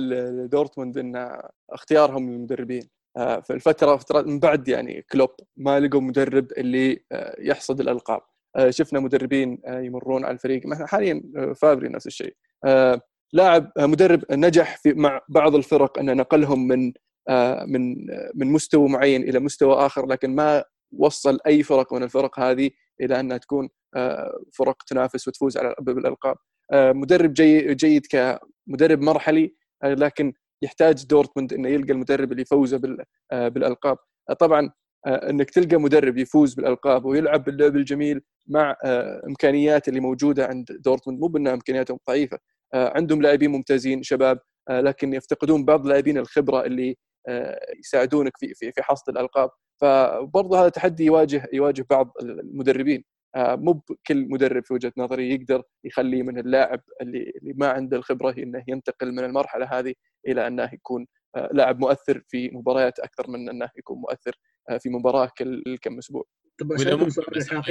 [0.44, 1.38] دورتموند إن
[1.70, 2.88] اختيارهم للمدربين.
[3.16, 8.20] في الفترة فترة من بعد يعني كلوب ما لقوا مدرب اللي آه، يحصد الألقاب.
[8.70, 10.74] شفنا مدربين يمرون على الفريق.
[10.74, 11.22] حاليا
[11.56, 12.34] فابري نفس الشيء.
[13.32, 16.92] لاعب مدرب نجح في مع بعض الفرق انه نقلهم من
[17.66, 17.96] من
[18.34, 20.64] من مستوى معين إلى مستوى آخر لكن ما
[20.98, 23.68] وصل أي فرق من الفرق هذه إلى أنها تكون
[24.52, 26.36] فرق تنافس وتفوز على بالألقاب.
[26.72, 30.32] مدرب جيد جيد كمدرب مرحلي لكن
[30.64, 32.80] يحتاج دورتموند إنه يلقى المدرب اللي يفوزه
[33.32, 33.98] بالألقاب.
[34.38, 34.70] طبعا
[35.06, 38.76] إنك تلقى مدرب يفوز بالألقاب ويلعب باللعب الجميل مع
[39.28, 41.20] إمكانيات اللي موجودة عند دورتموند.
[41.20, 42.38] مو بأنها إمكانياتهم ضعيفة
[42.74, 44.38] عندهم لاعبين ممتازين شباب
[44.70, 46.96] لكن يفتقدون بعض لاعبين الخبرة اللي
[47.78, 49.50] يساعدونك في في في حصد الألقاب.
[49.80, 52.98] فبرضه هذا تحدي يواجه يواجه بعض المدربين.
[52.98, 57.96] آه، مو بكل مدرب في وجهة نظري يقدر يخلي من اللاعب اللي اللي ما عنده
[57.96, 59.94] الخبرة إنه ينتقل من المرحلة هذه
[60.28, 64.32] إلى أنه يكون آه، لاعب مؤثر في مباريات أكثر من أنه يكون مؤثر
[64.70, 66.24] آه، في مباراة كل كم أسبوع.
[66.60, 66.72] طب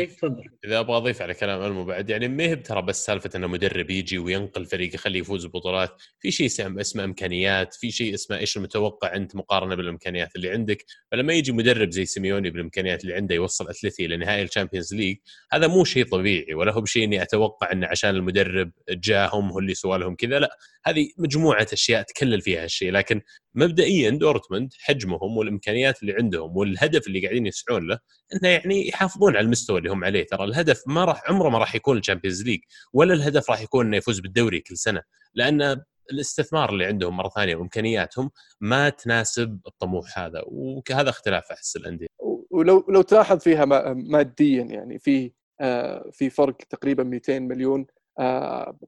[0.05, 0.43] تفضل.
[0.65, 3.89] إذا أبغى أضيف على كلام المو بعد يعني ما هي ترى بس سالفة إنه مدرب
[3.89, 6.47] يجي وينقل فريق يخليه يفوز ببطولات في شيء
[6.81, 11.91] اسمه إمكانيات في شيء اسمه إيش المتوقع أنت مقارنة بالإمكانيات اللي عندك؟ فلما يجي مدرب
[11.91, 15.17] زي سيميوني بالإمكانيات اللي عنده يوصل أتلتي لنهائي ال Champions League
[15.51, 19.73] هذا مو شيء طبيعي ولا هو بشيء إني أتوقع إنه عشان المدرب جاهم هو اللي
[19.73, 20.57] سوى لهم كذا لا.
[20.85, 23.21] هذه مجموعة أشياء تكلل فيها هالشيء لكن
[23.55, 27.99] مبدئيا دورتموند حجمهم والإمكانيات اللي عندهم والهدف اللي قاعدين يسعون له
[28.33, 30.25] إنه يعني يحافظون على المستوى اللي هم عليه.
[30.25, 32.59] ترى الهدف ما راح عمره ما راح يكون ال Champions League
[32.93, 35.01] ولا الهدف راح يكون إنه يفوز بالدوري كل سنة
[35.33, 42.07] لأن الاستثمار اللي عندهم مرة ثانية وإمكانياتهم ما تناسب الطموح هذا وهذا اختلاف أحس الأندية.
[42.51, 47.85] ولو لو تلاحظ فيها ماديا يعني في آه، في فرق تقريبا 200 مليون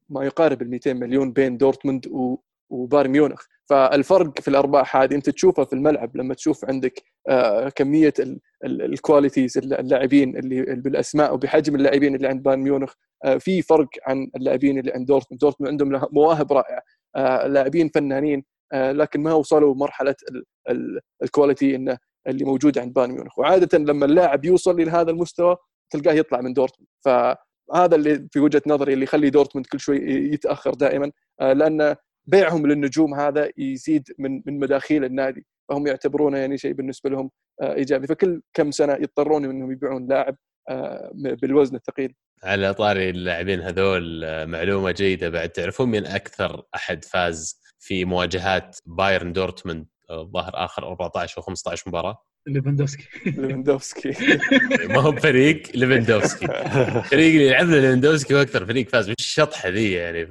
[0.10, 2.06] ما يقارب ال 200 مليون بين دورتموند
[2.70, 3.46] وبايرن ميونخ.
[3.70, 8.14] فالفرق في الأرباح هذه أنت تشوفها في الملعب لما تشوف عندك آه، كمية
[8.66, 12.94] ال qualities اللاعبين اللي بالأسماء وبحجم اللاعبين اللي عند بايرن ميونخ.
[13.26, 15.42] آه، في فرق عن اللاعبين اللي عند دورتموند.
[15.42, 16.82] دورتموند عندهم مواهب رائعة.
[17.16, 20.16] آه، لاعبين فنانين لكن ما وصلوا مرحلة
[21.24, 23.40] ال quality إنه اللي موجود عند بايرن ميونخ.
[23.40, 25.56] وعادة لما اللاعب يوصل إلى هذا المستوى
[25.90, 26.90] تلقاه يطلع من دورتموند.
[27.70, 29.98] فهذا اللي في وجهة نظري اللي يخلي دورتموند كل شوي
[30.34, 31.96] يتأخر دائما لأن
[32.28, 37.74] بيعهم للنجوم هذا يزيد من من مداخيل النادي فهم يعتبرونه يعني شيء بالنسبة لهم آه،
[37.74, 38.08] إيجابي.
[38.08, 40.36] فكل كم سنة يضطرون إنهم يبيعون لاعب
[40.70, 42.14] آه، بالوزن الثقيل.
[42.44, 45.50] على طاري اللاعبين هذول آه، معلومة جيدة بعد.
[45.50, 52.24] تعرفون من أكثر أحد فاز في مواجهات بايرن دورتموند الظاهر آخر 14 أو 15 مباراة؟
[52.48, 53.08] ليفاندوفسكي.
[53.26, 54.14] ليفاندوفسكي.
[54.94, 56.48] ما هو فريق ليفاندوفسكي.
[57.12, 60.28] فريق اللي يلعب له ليفاندوفسكي هو أكثر فريق فاز بالشطحه ذي يعني.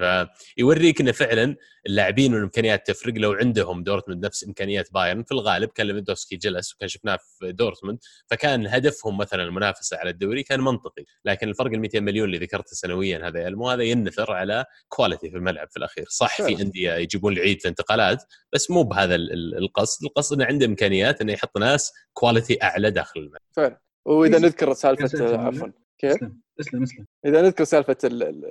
[0.57, 3.15] فيوريك إنه فعلا اللاعبين والإمكانيات تفرق.
[3.15, 7.99] لو عندهم دورتموند نفس إمكانيات بايرن في الغالب كان ليفاندوفسكي جلس وكان شفناه في دورتموند.
[8.27, 11.05] فكان هدفهم مثلا المنافسة على الدوري كان منطقي.
[11.25, 15.37] لكن الفرق ال 200 مليون اللي ذكرته سنويا هذا يلمو هذا يأثر على quality في
[15.37, 16.05] الملعب في الأخير.
[16.09, 18.23] صح في أندية يجيبون العيد في الانتقالات
[18.53, 20.05] بس مو بهذا القصد.
[20.05, 23.41] القصد إنه عنده إمكانيات إنه يحط ناس quality أعلى داخل الملعب.
[23.57, 23.81] فعلا.
[24.07, 25.69] وإذا نذكر سالفة عفوا.
[25.99, 26.15] كيف؟
[26.61, 27.97] اسلم اسلم إذا نذكر سالفة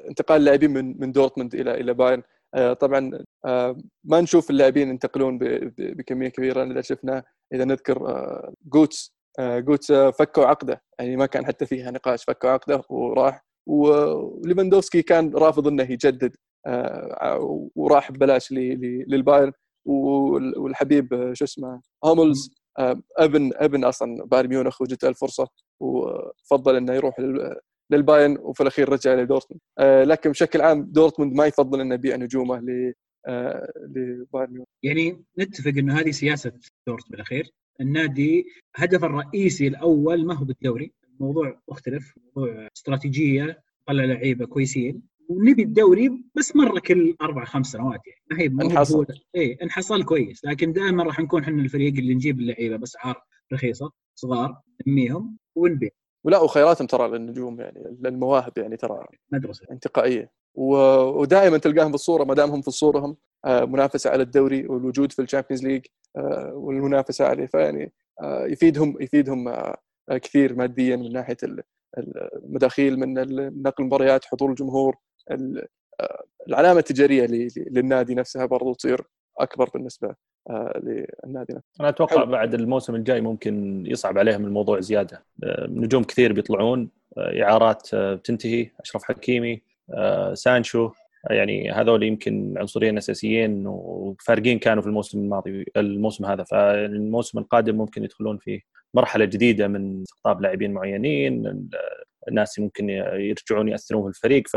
[0.10, 2.24] انتقال اللاعبين من من دورتموند إلى إلى بايرن
[2.56, 3.12] آه، طبعا
[3.46, 5.38] آه، ما نشوف اللاعبين ينتقلون
[5.78, 7.24] بكمية كبيرة اذا شفنا
[7.54, 10.84] إذا نذكر آه، جوتسه جوتسه فكوا عقده.
[11.00, 13.46] يعني ما كان حتى فيها نقاش فكوا عقده وراح.
[13.66, 16.36] وليفاندوفسكي كان رافض إنه يجدد
[17.76, 19.52] وراح ببلاش للبايرن.
[19.86, 22.56] والحبيب شو اسمه هوملز
[23.18, 25.48] ابن ابن أصلا بايرن ميونخ وجدت الفرصة
[25.80, 27.16] وفضل إنه يروح
[27.92, 32.60] للبايرن وفي الأخير رجع لدورتموند آه، لكن بشكل عام دورتموند ما يفضل إنه يبيع نجومه
[32.60, 32.94] ل
[33.28, 34.68] آه، لبايرن ميونخ.
[34.84, 36.52] يعني نتفق انه هذه سياسة
[36.88, 37.50] دورتموند بالأخير.
[37.82, 40.94] النادي هدفه الرئيسي الأول ما هو بالدوري.
[41.20, 45.02] الموضوع مختلف موضوع استراتيجية طلع لعيبة كويسين.
[45.34, 48.22] ونبي الدوري بس مرة كل أربع خمس سنوات يعني.
[48.32, 50.46] ما هي انحصل اي انحصل كويس.
[50.46, 55.90] لكن دائما راح نكون إحنا الفريق اللي نجيب اللعيبة باسعار رخيصة صغار نميهم ونبيع
[56.24, 59.66] ولا وخياراتهم ترى للنجوم يعني للمواهب يعني ترى مدرسة.
[59.72, 60.32] انتقائية.
[60.56, 63.16] ودائما تلقاهم في الصورة ما دام هم في الصورة هم
[63.46, 65.86] آه، منافسة على الدوري والوجود في الشامبيونز ليج
[66.18, 67.46] آه، والمنافسة عليه.
[67.46, 69.56] فيعني آه، يفيدهم يفيدهم
[70.10, 71.38] كثير ماديا من ناحية
[71.98, 73.14] المداخيل من
[73.64, 74.96] نقل المباريات حضور الجمهور
[76.48, 79.02] العلامة التجارية للنادي نفسها برضو تصير
[79.40, 80.16] أكبر بالنسبة
[80.76, 81.80] للنادي نفسه.
[81.80, 82.26] أنا أتوقع حلو.
[82.26, 85.26] بعد الموسم الجاي ممكن يصعب عليهم الموضوع زيادة
[85.68, 89.62] نجوم كثير بيطلعون إعارات بتنتهي أشرف حكيمي
[90.34, 90.92] سانشو
[91.30, 98.04] يعني هذول يمكن عنصرين أساسيين وفارقين كانوا في الموسم الماضي الموسم هذا فالموسم القادم ممكن
[98.04, 98.62] يدخلون في
[98.94, 101.68] مرحلة جديدة من استقطاب لاعبين معينين
[102.28, 104.48] الناس ممكن يرجعون يأثرون في الفريق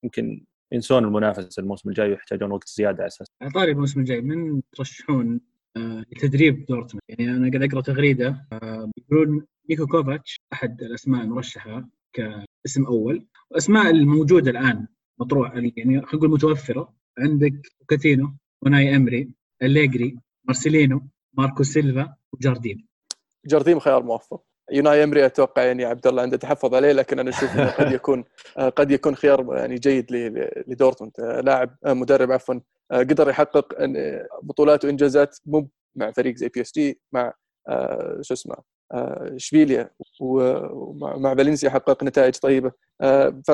[0.00, 3.32] فيمكن ينسون المنافسة الموسم الجاي ويحتاجون وقت زيادة أساسا.
[3.42, 5.40] على طاري الموسم الجاي من ترشحون
[5.76, 11.88] آه، لتدريب دورتموند؟ يعني أنا قاعد أقرأ تغريدة آه، يقولون نيكو كوفاتش أحد الأسماء المرشحة
[12.12, 13.26] كاسم أول.
[13.50, 14.86] واسماء الموجودة الآن
[15.20, 16.94] مطروح يعني خلينا نقول متوفرة.
[17.18, 19.30] عندك كاتينو ويوناي إمري
[19.62, 21.02] أليجري مارسيلينو
[21.38, 22.86] ماركو سيلفا وجاردين
[23.46, 24.44] جاردين خيار موفق.
[24.72, 28.24] يوناي إمري أتوقع يعني عبد الله عنده تحفظ عليه لكن أنا أشوف إنه قد يكون
[28.76, 30.06] قد يكون خيار يعني جيد
[30.68, 31.12] لدورتموند.
[31.20, 32.60] لاعب مدرب عفوا
[32.92, 33.74] قدر يحقق
[34.42, 37.32] بطولات وإنجازات مو مع فريق زي PSG مع
[38.20, 38.56] شو اسمه
[39.36, 42.72] إشبيليا ومع فالنسيا حقق نتائج طيبة.
[43.46, 43.50] ف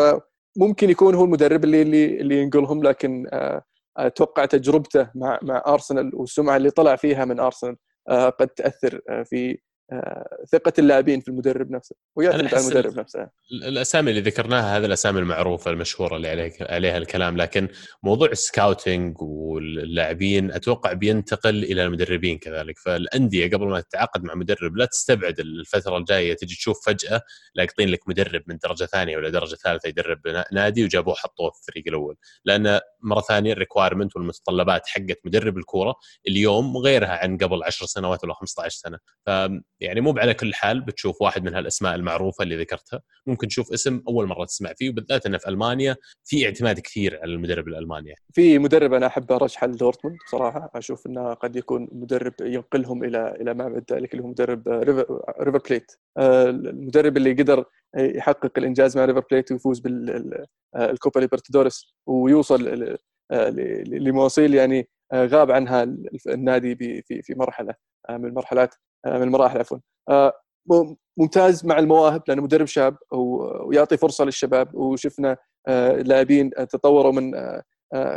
[0.57, 3.62] ممكن يكون هو المدرب اللي اللي اللي ينقلهم لكن آه،
[3.96, 7.76] أتوقع تجربته مع مع أرسنال والسمعة اللي طلع فيها من أرسنال
[8.09, 9.57] آه، قد تأثر آه، في آه،
[10.53, 13.29] ثقة اللاعبين في المدرب نفسه ويعتمد على المدرب نفسه.
[13.53, 17.68] الأسامي اللي ذكرناها هذه الأسامي المعروفة المشهورة اللي عليك عليها الكلام لكن
[18.03, 22.79] موضوع ال scouting واللاعبين أتوقع بينتقل إلى المدربين كذلك.
[22.79, 27.20] فالأندية قبل ما تتعاقد مع مدرب لا تستبعد الفترة الجاية تجي تشوف فجأة
[27.55, 30.20] لاقطين لك مدرب من درجة ثانية ولا درجة ثالثة يدرب
[30.53, 32.16] نادي وجابوه حطوه في الفريق الأول.
[32.44, 35.94] لأن مرة ثانية ال requirement والمتطلبات حقت مدرب الكورة
[36.29, 38.99] اليوم غيرها عن قبل 10 سنوات ولا 15 سنة.
[39.27, 39.31] ف
[39.80, 43.02] يعني مو على كل حال بتشوف واحد من هالأسماء المعروفة اللي ذكرتها.
[43.26, 47.32] ممكن تشوف اسم أول مرة تسمع فيه وبالذات إنه في ألمانيا في اعتماد كثير على
[47.32, 48.14] المدرب الألماني.
[48.32, 50.70] في مدرب أنا احب ارشحه لدورتموند بصراحة.
[50.74, 55.92] أشوف إنه قد يكون مدرب ينقلهم إلى إلى ما ذلك اللي هو مدرب ريفر بليت.
[56.18, 57.64] آه، المدرب اللي قدر
[57.96, 62.96] يحقق الإنجاز مع ريفر بليت ويفوز بالكوبا ليبرتادوريس ويوصل
[63.30, 63.50] آه،
[63.86, 65.82] لمواصيل يعني آه، غاب عنها
[66.28, 67.74] النادي في في مرحلة
[68.10, 68.74] من المرحلات.
[68.74, 69.79] آه، من المراحل عفوا.
[70.09, 70.33] آه،
[71.16, 72.97] ممتاز مع المواهب لأنه مدرب شاب
[73.64, 74.75] ويعطي فرصة للشباب.
[74.75, 75.37] وشفنا
[75.69, 77.31] آه، لاعبين تطوروا من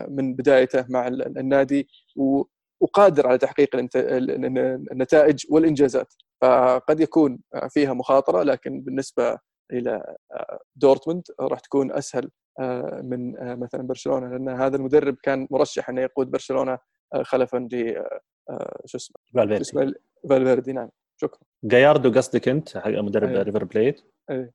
[0.08, 1.88] من بدايته مع النادي.
[2.82, 6.14] وقادر على تحقيق النتائج والإنجازات.
[6.42, 9.38] فقد يكون فيها مخاطرة لكن بالنسبة
[9.74, 10.16] إلى
[10.76, 12.30] دورتموند راح تكون أسهل
[13.04, 14.28] من مثلا برشلونة.
[14.28, 16.78] لأن هذا المدرب كان مرشح إنه يقود برشلونة
[17.24, 18.04] خلفا ل
[18.86, 19.16] شو اسمه؟
[20.30, 20.90] فالفيردي نعم.
[21.22, 21.40] شكرا.
[21.64, 23.42] جاياردو قصدك أنت حق مدرب أيه.
[23.42, 24.02] ريفر بليت؟
[24.32, 24.52] إيه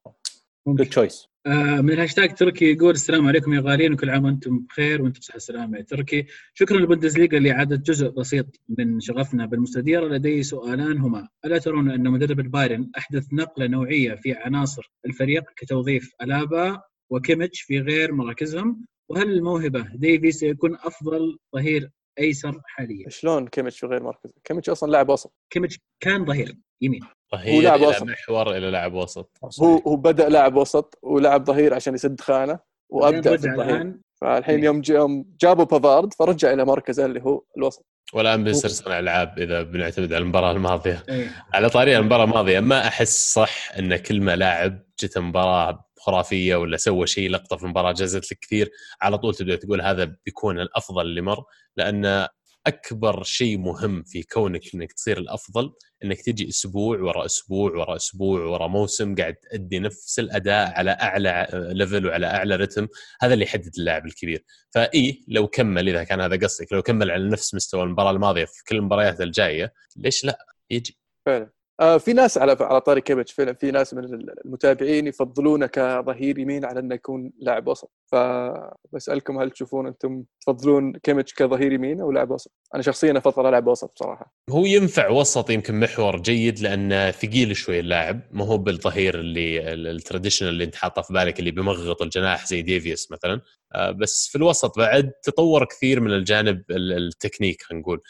[0.68, 5.03] good choice آه من الهاشتاج تركي يقول السلام عليكم يا غاليين وكل عام وأنتم بخير
[5.03, 6.27] وأنتم بصحة السلامه يا تركي.
[6.55, 8.46] شكرا للبوندسليغا لإعادة جزء بسيط
[8.79, 14.33] من شغفنا بالمستديره لدي سؤالان هما ألا ترون أن مدرب البايرن أحدث نقلة نوعية في
[14.33, 22.61] عناصر الفريق كتوظيف ألابا وكيميتش في غير مراكزهم؟ وهل الموهبة ديفيس سيكون أفضل ظهير أيسر
[22.66, 23.09] حاليا.
[23.09, 25.35] شلون كيميتش غير مركز؟ كيميتش أصلا لاعب وسط.
[25.50, 27.00] كيميتش كان ظهير يمين.
[27.33, 28.03] ظهير لاعب وسط.
[28.03, 29.38] محور إلى لاعب وسط.
[29.61, 32.59] هو هو بدأ لاعب وسط ولعب ظهير عشان يسد خانة
[32.90, 37.87] وأبدع في الظهير فالحين يوم يوم جابوا بافارد فرجع إلى مركزه اللي هو الوسط.
[38.12, 41.03] والآن بيصير صانع العاب إذا بنعتمد على المباراة الماضية.
[41.09, 41.31] أيه.
[41.55, 46.76] على طاري المباراة الماضية ما أحس صح إن كل ما لاعب جت مباراة خرافية ولا
[46.76, 48.70] سوى شيء لقطة في المباراة جازت لك كثير
[49.02, 51.44] على طول تبدأ تقول هذا بيكون الأفضل اللي مر
[51.76, 52.28] لأن
[52.66, 55.72] أكبر شيء مهم في كونك إنك تصير الأفضل
[56.04, 61.46] إنك تجي أسبوع ورا أسبوع ورا أسبوع ورا موسم قاعد تأدي نفس الأداء على أعلى
[61.52, 62.88] level وعلى أعلى رتم
[63.22, 64.44] هذا اللي يحدد اللاعب الكبير.
[64.74, 68.64] فإي لو كمل إذا كان هذا قصدك لو كمل على نفس مستوى المباراة الماضية في
[68.68, 70.38] كل المباريات الجاية ليش لا؟
[70.70, 70.98] يجي.
[71.26, 71.53] فعلا.
[71.98, 73.00] في ناس على على طاري
[73.32, 77.90] فعلا في ناس من المتابعين يفضلونه كظهير يمين على إنه يكون لاعب وسط.
[78.06, 83.66] فبسألكم هل تشوفون أنتم تفضلون كيميتش كظهير يمين أو لاعب وسط؟ أنا شخصيا أفضل لاعب
[83.66, 84.34] وسط بصراحة.
[84.50, 89.81] هو ينفع وسط يمكن محور جيد لأنه ثقيل شوي اللاعب ما هو بالظهير اللي ال
[89.81, 93.40] traditional اللي أنت حاطه في بالك اللي بيمغط الجناح زي ديفيس مثلا
[93.74, 98.00] آه، بس في الوسط بعد تطور كثير من الجانب التكنيك خلينا نقول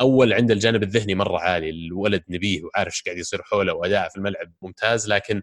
[0.00, 4.16] أول عنده الجانب الذهني مرة عالي الولد نبيه وعارف إيش قاعد يصير حوله واداءه في
[4.16, 5.42] الملعب ممتاز لكن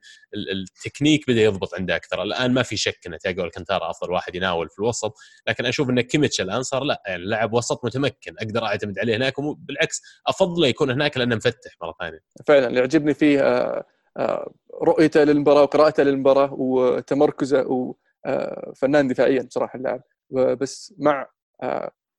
[0.52, 4.70] التكنيك بدأ يضبط عنده أكثر الآن ما في شك ان تياجو الكانتارا أفضل واحد يناول
[4.70, 5.16] في الوسط
[5.48, 9.40] لكن أشوف إن كيميتش الآن صار لا يعني لاعب وسط متمكن أقدر أعتمد عليه هناك
[9.40, 12.20] وبالعكس أفضله يكون هناك لأنه مفتح مرة ثانية.
[12.48, 13.86] فعلا اللي يعجبني فيه آه،
[14.18, 20.02] آه، رؤيته للمباراة وقراءته للمباراة وتمركزه وفنان دفاعيا بصراحه اللاعب.
[20.32, 21.28] بس مع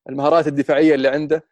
[0.09, 1.44] المهارات الدفاعية اللي عنده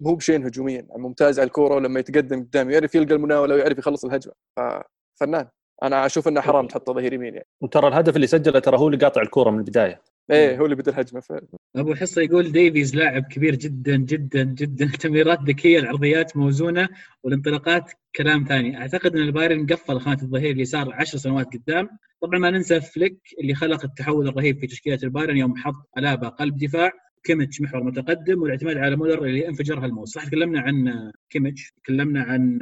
[0.00, 4.32] مو بشين هجوميا ممتاز على الكورة ولما يتقدم قدام يعرف يلقى المناولة ويعرف يخلص الهجمة.
[4.56, 5.48] ففنان
[5.82, 7.46] أنا أشوف إنه حرام تحطه ظهير يمين يعني.
[7.60, 10.02] وترى الهدف اللي سجله ترى هو اللي قاطع الكورة من البداية.
[10.30, 11.46] إيه هو اللي بدا الهجمة فعلا.
[11.76, 14.84] أبو حصة يقول ديفيز لاعب كبير جدا جدا جدا.
[14.94, 16.88] التمريرات ذكية العرضيات موزونة
[17.22, 18.78] والانطلاقات كلام ثاني.
[18.78, 21.88] أعتقد إن البايرن قفل خانة الظهير اليسار 10 سنوات قدام.
[22.20, 26.56] طبعا ما ننسى فليك اللي خلق التحول الرهيب في تشكيلة البايرن يوم حط ألابا قلب
[26.56, 26.90] دفاع.
[27.24, 30.20] كيميتش محور متقدم والاعتماد على مولر اللي انفجر هالموسم.
[30.20, 32.58] صح تكلمنا عن كيميتش تكلمنا عن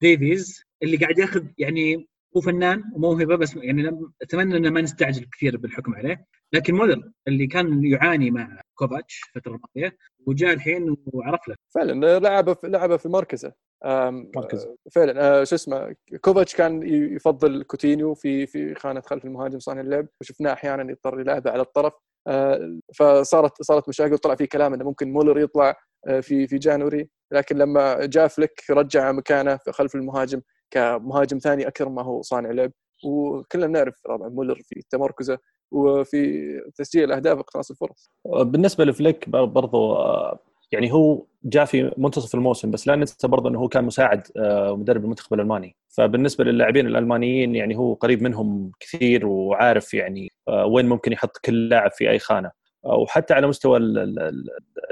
[0.00, 5.56] ديفيز اللي قاعد ياخذ يعني هو فنان وموهبة بس يعني أتمنى إنه ما نستعجل كثير
[5.56, 6.26] بالحكم عليه.
[6.52, 9.96] لكن مولر اللي كان يعاني مع كوفاتش الفترة الماضية
[10.26, 11.54] وجاء الحين وعرف له.
[11.74, 13.52] فعلا لعب لعب في مركزه.
[14.36, 14.68] مركز.
[14.92, 16.82] فعلا شو اسمه كوفاتش كان
[17.14, 20.06] يفضل كوتينيو في في خانة خلف المهاجم صانع اللعب.
[20.20, 21.92] وشفناه أحيانا يضطر يلعبه على الطرف.
[22.98, 25.74] فصارت صارت مشاكل طلع في كلام إنه ممكن مولر يطلع
[26.20, 27.08] في في جانوري.
[27.32, 32.72] لكن لما جاء فليك رجع مكانه خلف المهاجم كمهاجم ثاني أكثر ما هو صانع لعب.
[33.04, 35.38] وكلنا نعرف طبعا مولر في تمركزه
[35.70, 38.10] وفي تسجيل الاهداف واقتناص الفرص.
[38.24, 39.96] بالنسبة لفليك برضو
[40.72, 44.26] يعني هو جاء في منتصف الموسم بس لا ننسى برضه إنه هو كان مساعد
[44.78, 45.76] مدرب المنتخب الألماني.
[45.88, 50.32] فبالنسبة للاعبين الألمانيين يعني هو قريب منهم كثير وعارف يعني
[50.66, 52.50] وين ممكن يحط كل لاعب في أي خانة.
[52.86, 53.78] وحتى على مستوى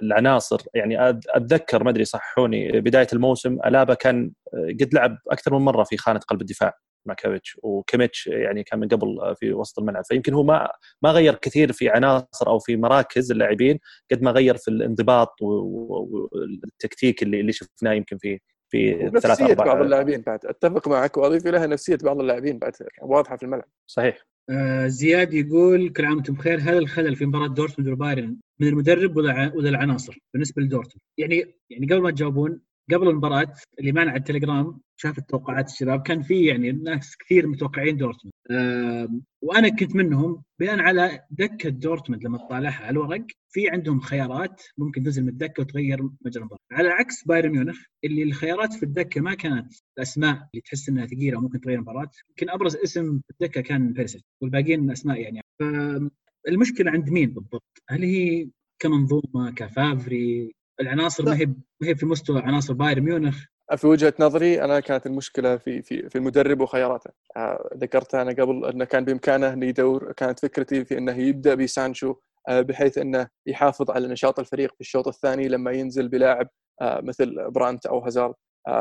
[0.02, 0.62] العناصر.
[0.74, 4.32] يعني أتذكر ما أدري صححوني بداية الموسم ألابا كان
[4.80, 8.88] قد لعب أكثر من مرة في خانة قلب الدفاع مع كيفيتش وكيميتش يعني كان من
[8.88, 10.04] قبل في وسط الملعب.
[10.04, 10.70] فيمكن هو ما
[11.02, 13.78] ما غير كثير في عناصر أو في مراكز اللاعبين
[14.12, 19.80] قد ما غير في الانضباط والتكتيك اللي اللي شفناه يمكن في في ثلاث أربع بعض
[19.80, 20.46] اللاعبين بعد.
[20.46, 23.68] أتفق معك وأضيف لها نفسية بعض اللاعبين بعد واضحة في الملعب.
[23.86, 24.33] صحيح.
[24.50, 29.16] آه زياد يقول كل عام وأنتم بخير هل الخلل في مباراة دورتموند وبايرن من المدرب
[29.16, 32.60] ولا ولا العناصر بالنسبة لدورتموند؟ يعني يعني قبل ما تجاوبون
[32.92, 37.96] قبل المباراة اللي معنا على التليجرام شاف توقعات الشباب كان في يعني ناس كثير متوقعين
[37.96, 38.34] دورتموند.
[39.42, 45.02] وأنا كنت منهم بناء على دكة دورتموند لما تطالعها على الورق في عندهم خيارات ممكن
[45.02, 46.60] تنزل من الدكة وتغير مجرى المباراة.
[46.72, 51.38] على عكس بايرن ميونخ اللي الخيارات في الدكة ما كانت الأسماء اللي تحس إنها ثقيلة
[51.38, 55.40] وممكن تغير المباراة يمكن أبرز اسم في الدكة كان بيرسيتش والباقيين أسماء يعني.
[55.60, 62.40] فالمشكلة عند مين بالضبط؟ هل هي كمنظومة كفافري؟ العناصر ما هي ما هي في مستوى
[62.42, 63.44] عناصر بايرن ميونخ؟
[63.76, 67.10] في وجهة نظري أنا كانت المشكلة في في في المدرب وخياراته.
[67.36, 72.14] آه ذكرت أنا قبل إنه كان بإمكانه إنه يدور كانت فكرتي في إنه يبدأ بسانشو
[72.48, 76.48] آه بحيث إنه يحافظ على نشاط الفريق في الشوط الثاني لما ينزل بلاعب
[76.82, 78.34] آه مثل برانت أو هازارد.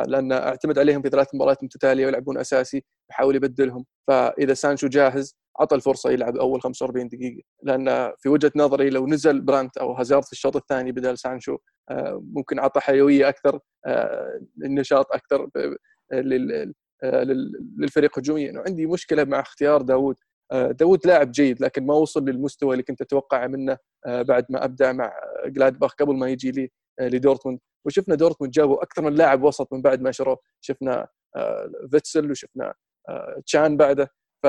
[0.08, 3.86] لأن أعتمد عليهم في ثلاث مباريات متتالية ويلعبون أساسي يحاول يبدلهم.
[4.08, 7.42] فإذا سانشو جاهز عطى الفرصة يلعب أول 45 دقيقة.
[7.64, 11.58] لأن في وجهة نظري لو نزل برانت أو هازارد في الشوط الثاني بدل سانشو
[12.14, 13.60] ممكن عطى حيوية أكثر
[14.64, 15.50] النشاط أكثر
[17.78, 18.60] للفريق هجوميا.
[18.60, 20.16] وعندي مشكلة مع اختيار داوود.
[20.52, 25.14] داوود لاعب جيد لكن ما وصل للمستوى اللي كنت اتوقعه منه بعد ما ابدع مع
[25.46, 27.60] جلادباخ قبل ما يجي لدورتموند.
[27.86, 30.38] وشفنا دورتموند جابوا أكثر من لاعب وسط من بعد ما شروه.
[30.62, 31.08] شفنا
[31.92, 32.74] فيتسل وشفنا
[33.46, 34.08] تشان بعده.
[34.44, 34.48] ف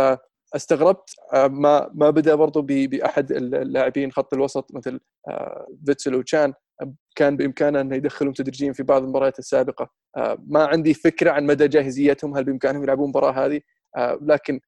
[0.57, 5.01] استغربت ما ما بدأ برضو بأحد اللاعبين خط الوسط مثل
[5.87, 6.53] فيتسل وتشان
[7.17, 9.91] كان بإمكانه انه يدخلهم تدريجيا في بعض المباريات السابقة.
[10.47, 13.61] ما عندي فكرة عن مدى جاهزيتهم هل بإمكانهم يلعبون المباراة هذه
[14.23, 14.61] لكن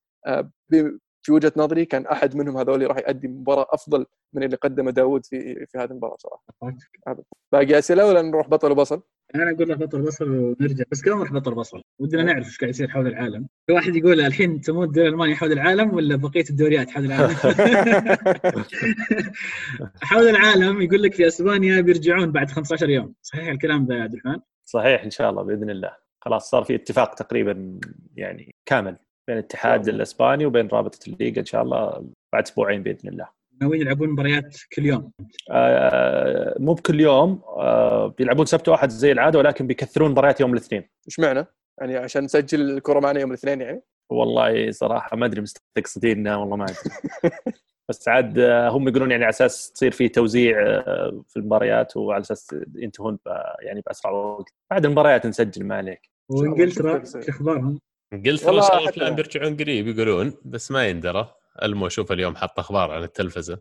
[1.27, 5.27] في وجهة نظري كان أحد منهم هذول راح يؤدي مباراة أفضل من اللي قدمه داوود
[5.27, 6.45] في في هذه المباراة صراحة.
[7.53, 9.03] باقي أسئلة ولا نروح بطل وبصل؟
[9.35, 10.85] أنا أقول له بطل بصل ونرجع.
[10.93, 13.49] بس قبل نروح بطل بصل ودنا نعرف إيش قاعد يصير حول العالم.
[13.67, 17.35] في واحد يقول الحين تموت الدوري الالماني حول العالم ولا بقية الدوريات حول العالم؟
[20.11, 23.15] حول العالم يقول لك في أسبانيا بيرجعون بعد 15 يوم.
[23.23, 25.97] صحيح الكلام ذا يا عبد الرحمن؟ صحيح إن شاء الله بإذن الله.
[26.21, 27.81] خلاص صار في اتفاق تقريبا
[28.17, 28.97] يعني كامل.
[29.27, 33.29] بين الاتحاد الإسباني وبين رابطة الليغا إن شاء الله بعد أسبوعين بإذن الله.
[33.61, 35.13] ناويين يلعبون مباريات كل يوم.
[35.51, 37.43] آه مو بكل يوم.
[37.47, 40.89] آه بيلعبون سبت واحد زي العادة ولكن بيكثرون مباريات يوم الاثنين.
[41.09, 41.47] إيش معنى؟
[41.81, 46.65] يعني عشان نسجل الكرة معنا يوم الاثنين يعني؟ والله صراحة ما أدري مستقصديننا والله ما
[46.65, 46.77] أدري.
[47.89, 50.83] بس عاد هم يقولون يعني على أساس تصير في توزيع
[51.29, 53.19] في المباريات وعلى أساس ينتهون
[53.61, 54.55] يعني بأسرع وقت.
[54.71, 56.11] بعد المباريات نسجل ما عليك.
[56.29, 57.79] وإنجلترا أخبارهم؟
[58.13, 61.35] انجلترا ان شاء الله الان بيرجعون قريب يقولون بس ما يندرى.
[61.63, 63.59] المو أشوف اليوم حط أخبار عن التلفزة.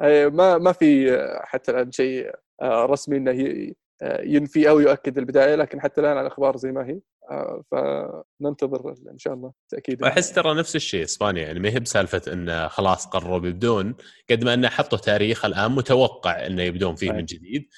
[0.36, 2.30] ما ما في حتى الآن شيء
[2.62, 7.00] آه، رسمي إنه ينفي أو يؤكد البداية لكن حتى الآن الأخبار زي ما هي.
[7.30, 12.32] آه، فننتظر إن شاء الله تاكيد واحس ترى نفس الشيء إسبانيا يعني ما هي بسالفة
[12.32, 13.94] انه خلاص قرروا بيبدون
[14.30, 17.12] قد ما إنه حطوا تاريخ الآن متوقع إنه يبدون فيه.
[17.12, 17.68] من جديد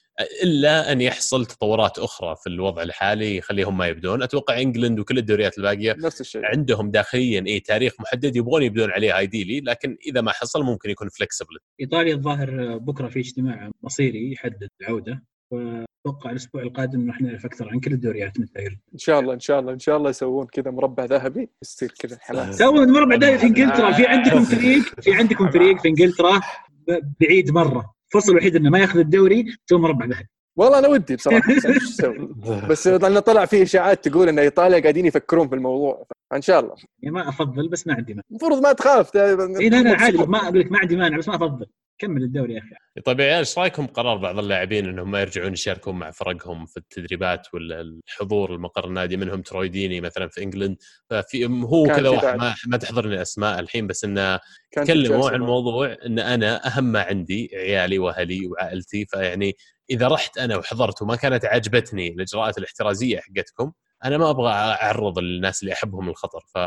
[0.43, 4.23] إلا أن يحصل تطورات أخرى في الوضع الحالي يخليهم ما يبدون.
[4.23, 6.45] أتوقع إنجلند وكل الدوريات الباقية نفس الشيء.
[6.45, 11.09] عندهم داخليا اي تاريخ محدد يبغون يبدون عليه ايديلي لكن إذا ما حصل ممكن يكون
[11.09, 15.23] فلكسبل إيطاليا الظاهر بكرة في اجتماع مصيري يحدد العوده
[16.05, 18.77] واتوقع الأسبوع القادم راح نعرف أكثر عن كل الدوريات يرجع.
[18.95, 22.19] إن شاء الله إن شاء الله إن شاء الله يسوون كذا مربع ذهبي يصير كذا
[22.21, 23.93] حماس سووا مربع دائري في إنجلترا.
[23.93, 26.41] في عندكم فريق في عندكم فريق في إنجلترا
[27.21, 27.95] بعيد مرة.
[28.07, 30.29] الفرصه الوحيده إنه ما ياخذ الدوري سووا مربع ذهبي.
[30.57, 31.53] والله أنا ودي بصراحة.
[32.71, 36.07] بس لأنه طلع فيه إشاعات تقول إن إيطاليا قاعدين يفكرون في الموضوع.
[36.31, 36.75] فان شاء الله.
[37.03, 38.25] يعني ما أفضل بس ما عندي مانع.
[38.31, 39.17] المفروض ما تخاف.
[39.17, 40.19] إي لا لا عادي.
[40.19, 41.67] ما أقول لك ما عندي مانع بس ما أفضل.
[42.03, 43.03] كمل الدوري يا أخي.
[43.05, 46.77] طيب يا عيال إيش رأيكم قرار بعض اللاعبين إنهم ما يرجعون يشاركون مع فرقهم في
[46.77, 50.77] التدريبات ولا الحضور المقر النادي؟ منهم ترويديني مثلا في إنجلند.
[51.11, 52.39] ففي هو كذا واحد.
[52.39, 54.41] ما, ما تحضرني أسماء الحين بس إنه
[54.73, 59.07] تكلموا عن موضوع إن أنا أهم ما عندي عيالي وأهلي وعائلتي.
[59.07, 59.57] فيعني
[59.91, 63.73] إذا رحت أنا وحضرت وما كانت عجبتني الإجراءات الاحترازية حقتكم
[64.05, 66.59] أنا ما أبغى أعرض الناس اللي أحبهم للخطر ف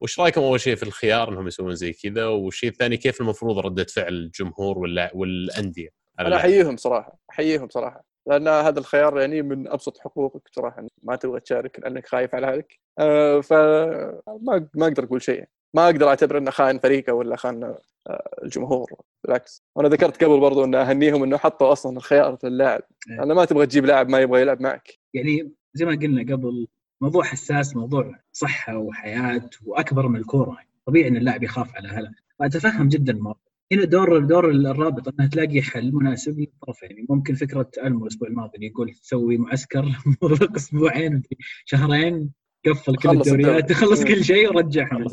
[0.00, 3.84] وش رأيكم أول شيء في الخيار إنهم يسوون زي كذا؟ والشيء الثاني كيف المفروض ردة
[3.84, 5.88] فعل الجمهور ولا والأندية؟
[6.18, 8.04] أنا اللاعب؟ أحييهم صراحة أحييهم صراحة.
[8.26, 12.80] لأن هذا الخيار يعني من أبسط حقوقك صراحة ما تبغى تشارك لأنك خايف على اهلك
[12.98, 15.44] آه، فما ما أقدر أقول شيء.
[15.74, 17.64] ما أقدر أعتبر إنه خاين فريقه ولا خان
[18.06, 18.92] آه، الجمهور.
[19.24, 19.62] بالعكس.
[19.76, 23.22] وأنا ذكرت قبل برضو ان أهنيهم إنه حطوا أصلا الخيار للاعب إيه.
[23.22, 24.98] أنا ما تبغى تجيب لاعب ما يبغى يلعب معك.
[25.14, 26.66] يعني زي ما قلنا قبل
[27.04, 30.58] موضوع حساس موضوع صحة وحياة وأكبر من الكورة.
[30.86, 33.40] طبيعي إن اللاعب يخاف على اهله فاتفهم جدا الموضوع.
[33.72, 36.90] هنا دور دور الرابط انها تلاقي حل مناسب للطرفين.
[36.90, 39.84] يعني ممكن فكرة ألمو الأسبوع الماضي اللي يقول تسوي معسكر
[40.22, 41.22] مغلق أسبوعين
[41.64, 42.30] شهرين
[42.66, 43.74] قفل كل خلص الدوريات الدوري.
[43.74, 45.06] خلص كل شيء ورجعهم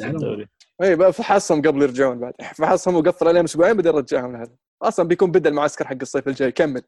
[0.82, 2.34] اي بقى فحصهم قبل يرجعون بعد.
[2.58, 4.56] فحصهم وقفل عليهم أسبوعين بعدين رجعهم لهذا.
[4.82, 6.52] أصلا بيكون بدأ المعسكر حق الصيف الجاي.
[6.52, 6.82] كمل.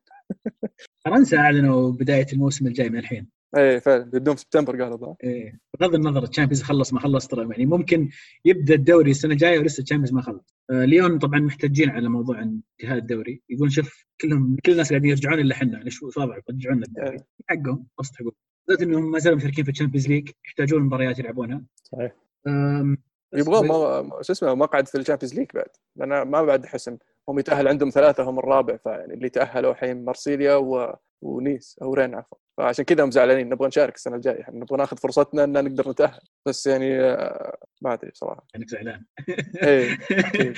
[1.05, 3.42] فرنسا أعلنوا بداية الموسم الجاي من الحين.
[3.57, 4.03] اي فعلا.
[4.03, 7.65] بيبدون في سبتمبر قالوا ذا إيه، بغض النظر ال Champions خلص ما خلص ترى يعني
[7.65, 8.09] ممكن
[8.45, 10.55] يبدأ الدوري السنة الجاية ولسه ال Champions ما خلص.
[10.69, 13.41] آه، ليون طبعا محتجين على موضوع انتهاء الدوري.
[13.49, 15.77] يقول شوف كلهم كل الناس قاعدين يرجعون إلا إحنا.
[15.77, 17.09] ليش صابع رجعوا لنا الدوري.
[17.09, 17.27] إيه.
[17.47, 18.35] حقهم وسط حقوق
[18.67, 21.61] بالذات إنهم ما زالوا مشاركين في ال Champions League يحتاجون مباريات يلعبونها.
[21.83, 22.15] صحيح.
[23.33, 23.67] يبغون
[24.21, 25.69] شو اسمه مقعد في ال Champions League بعد.
[25.95, 26.97] لأن ما بعد حسم
[27.29, 30.95] هم يتأهل عندهم ثلاثة هم الرابع فيعني اللي تأهلوا الحين مارسيليا و...
[31.23, 32.37] ونيس أو رين عفوا.
[32.57, 36.19] فعشان كذا هم زعلانين نبغى نشارك السنة الجاية إحنا نبغى ناخذ فرصتنا إن نقدر نتأهل.
[36.47, 39.05] بس يعني آه، ما أدري صراحة انك زعلان.
[39.63, 40.57] إيه أكيد.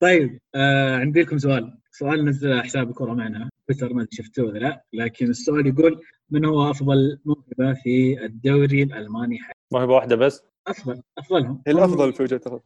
[0.00, 1.78] طيب آه عندي لكم سؤال.
[1.90, 3.50] سؤال نزل حساب الكره معنا.
[3.68, 8.82] تويتر ما أدري شفتوه ولا لا لكن السؤال يقول من هو أفضل موهبة في الدوري
[8.82, 11.62] الألماني حاليا؟ موهبة واحدة بس؟ أفضل أفضلهم.
[11.66, 12.60] هي الأفضل في وجهة نظري.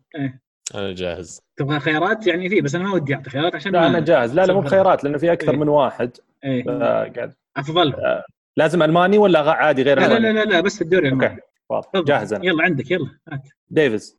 [0.75, 1.41] أنا جاهز.
[1.57, 4.35] تبغى خيارات؟ يعني في بس أنا ما ودي أعطي خيارات عشان لا أنا جاهز.
[4.35, 4.61] لا لا مو.
[4.61, 5.57] بخيارات لأنه في أكثر إيه.
[5.57, 6.11] من واحد.
[6.45, 6.63] إيه.
[6.65, 7.35] فقاعد.
[7.57, 8.23] افضلهم
[8.57, 11.39] لازم ألماني ولا عادي غير لا لا ألماني؟ لا لا, لا بس في الدوري
[11.71, 11.89] واضح.
[11.89, 12.05] تفضل.
[12.05, 12.47] جاهز أنا.
[12.47, 13.49] يلا عندك يلا هات.
[13.71, 14.19] ديفيز.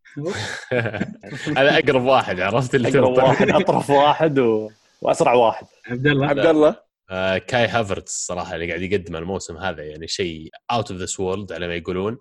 [1.57, 4.69] هذا أقرب واحد عرفت اللي أقرب واحد أطرف واحد و...
[5.01, 5.65] وأسرع واحد.
[5.87, 6.27] عبد الله.
[6.27, 6.75] عبد الله.
[7.11, 11.53] آه، كاي هافرتس صراحة اللي قاعد يقدم الموسم هذا يعني شيء out of this world
[11.53, 12.17] على ما يقولون.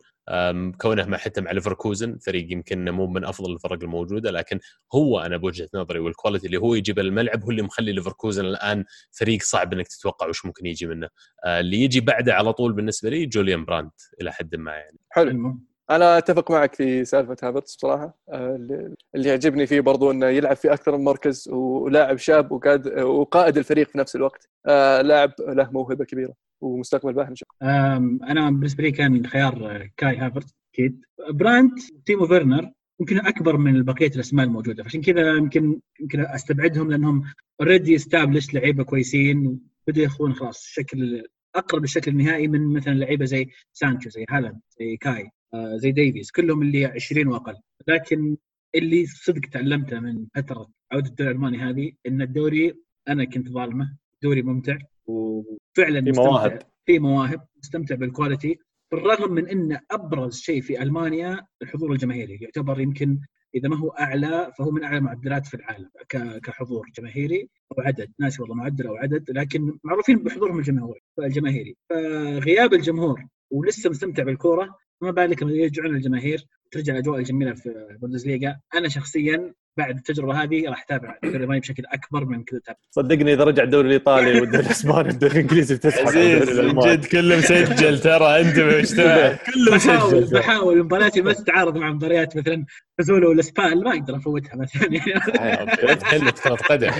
[0.80, 4.60] كونه حتى مع ليفركوزن فريق يمكن مو من أفضل الفرق الموجودة لكن
[4.94, 8.84] هو أنا بوجهة نظري وال quality اللي هو يجيب الملعب هو اللي مخلي ليفركوزن الآن
[9.12, 11.08] فريق صعب إنك تتوقع وش ممكن يجي منه.
[11.44, 14.98] آه، اللي يجي بعده على طول بالنسبة لي جوليان برانت إلى حد ما يعني.
[15.10, 15.58] حلو.
[15.90, 18.18] أنا أتفق معك في سالفة هافرتس بصراحة.
[18.28, 18.56] آه،
[19.14, 22.52] اللي يعجبني فيه برضو إنه يلعب في أكثر من مركز ولاعب شاب
[23.02, 24.48] وقائد الفريق في نفس الوقت.
[24.66, 26.47] آه، لاعب له موهبة كبيرة.
[26.60, 31.00] ومستقبل باهر إن شاء أم، أنا بالنسبة لي كان خيار كاي هافرتس أكيد
[31.30, 31.70] برانت
[32.06, 34.82] تيمو فيرنر يمكن أكبر من بقية الأسماء الموجودة.
[34.82, 37.22] فعشان كذا يمكن يمكن أستبعدهم لأنهم
[37.60, 39.46] already established لعيبة كويسين
[39.88, 41.22] وبدوا ياخذون خلاص شكل
[41.54, 46.30] أقرب الشكل النهائي من مثلا لعيبة زي سانشو زي هالاند زي كاي آه، زي ديفيز.
[46.30, 47.54] كلهم اللي 20 وأقل.
[47.88, 48.36] لكن
[48.74, 52.74] اللي صدق تعلمته من فترة عودة الدوري الألماني هذه إن الدوري
[53.08, 53.96] أنا كنت ظالمه.
[54.22, 54.78] دوري ممتع.
[55.08, 56.20] وفعلا في.
[56.20, 56.58] مواهب.
[56.86, 58.58] في مواهب مستمتع بالكواليتي
[58.92, 63.20] بالرغم من إن أبرز شيء في ألمانيا الحضور الجماهيري يعتبر يمكن
[63.54, 65.90] إذا ما هو أعلى فهو من أعلى معدلات في العالم
[66.42, 70.62] كحضور جماهيري أو عدد ناسي والله معدل أو عدد لكن معروفين بحضورهم
[71.18, 77.66] الجماهيري فغياب الجمهور ولسه مستمتع بالكورة ما بالك لما يرجعون الجماهير ترجع الأجواء الجميله في
[77.90, 82.78] البوندسليغا أنا شخصيا بعد التجربة هذه راح أتابع الدوري الألماني بشكل أكبر من كذا أتابع.
[82.90, 86.08] صدقني إذا رجع الدوري الإيطالي والدوري الأسباني والدوري الإنجليزي بتسحب.
[86.88, 90.82] جد كله مسجل ترى أنت مجتمع كله بحاول مسجل بحاول.
[90.82, 92.64] مبارياتي ما تتعارض مع مباريات مثلا
[92.98, 94.88] فازولو ولا سبال ما أقدر أفوتها مثلا.
[94.92, 95.70] يعني
[96.42, 96.90] كرة قدم.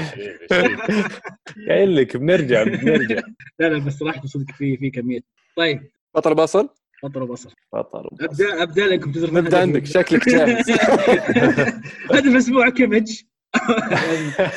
[1.69, 3.21] قايل لك بنرجع بنرجع.
[3.59, 5.21] لا لا بس صراحة صدق في في كمية.
[5.57, 5.91] طيب.
[6.15, 6.69] بطل بصل
[7.05, 8.41] بطل وبصل بطل وبس.
[8.41, 9.85] ابدا ابدا لكم تدرون نبدأ عندك.
[9.87, 10.71] شكلك جاهز.
[12.15, 12.69] هدف أسبوع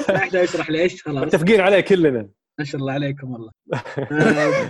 [0.10, 1.24] لا احد يشرح ليش خلاص.
[1.26, 2.30] متفقين عليه كلنا.
[2.60, 3.52] ما شاء الله عليكم والله.
[4.12, 4.70] آه،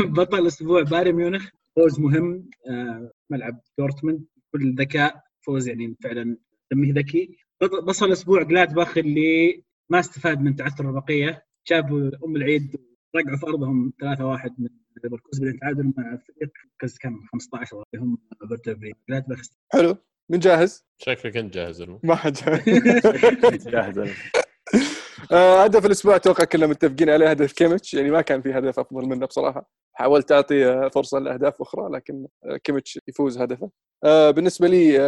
[0.16, 1.48] بطل الأسبوع بايرن ميونخ.
[1.76, 2.50] فوز مهم.
[2.70, 4.24] آه، ملعب دورتموند.
[4.54, 5.22] بكل ذكاء.
[5.46, 6.36] فوز يعني فعلا
[6.72, 7.36] دمه ذكي.
[7.62, 12.76] بط- بصل الأسبوع جلادباخ اللي ما استفاد من تعثر البقيه جابوا أم العيد
[13.16, 14.68] رقعوا في ارضهم 3-1 من
[15.04, 16.50] ليفركوزن بعدين تعادلوا مع فريق
[16.82, 18.18] مركز كم؟ 15 اللي هم
[19.08, 19.40] جلادباخ
[19.72, 19.96] حلو.
[20.30, 22.00] من جاهز؟ شكلك أنت جاهز المو.
[22.02, 22.32] ما حد
[23.66, 23.98] جاهز.
[25.32, 27.94] آه، هدف الأسبوع أتوقع كلنا متفقين عليه هدف كيميتش.
[27.94, 29.70] يعني ما كان في هدف أفضل منه بصراحة.
[29.92, 33.70] حاولت أعطي آه، فرصة لأهداف أخرى لكن آه، كيميتش يفوز هدفه.
[34.04, 34.98] آه، بالنسبة لي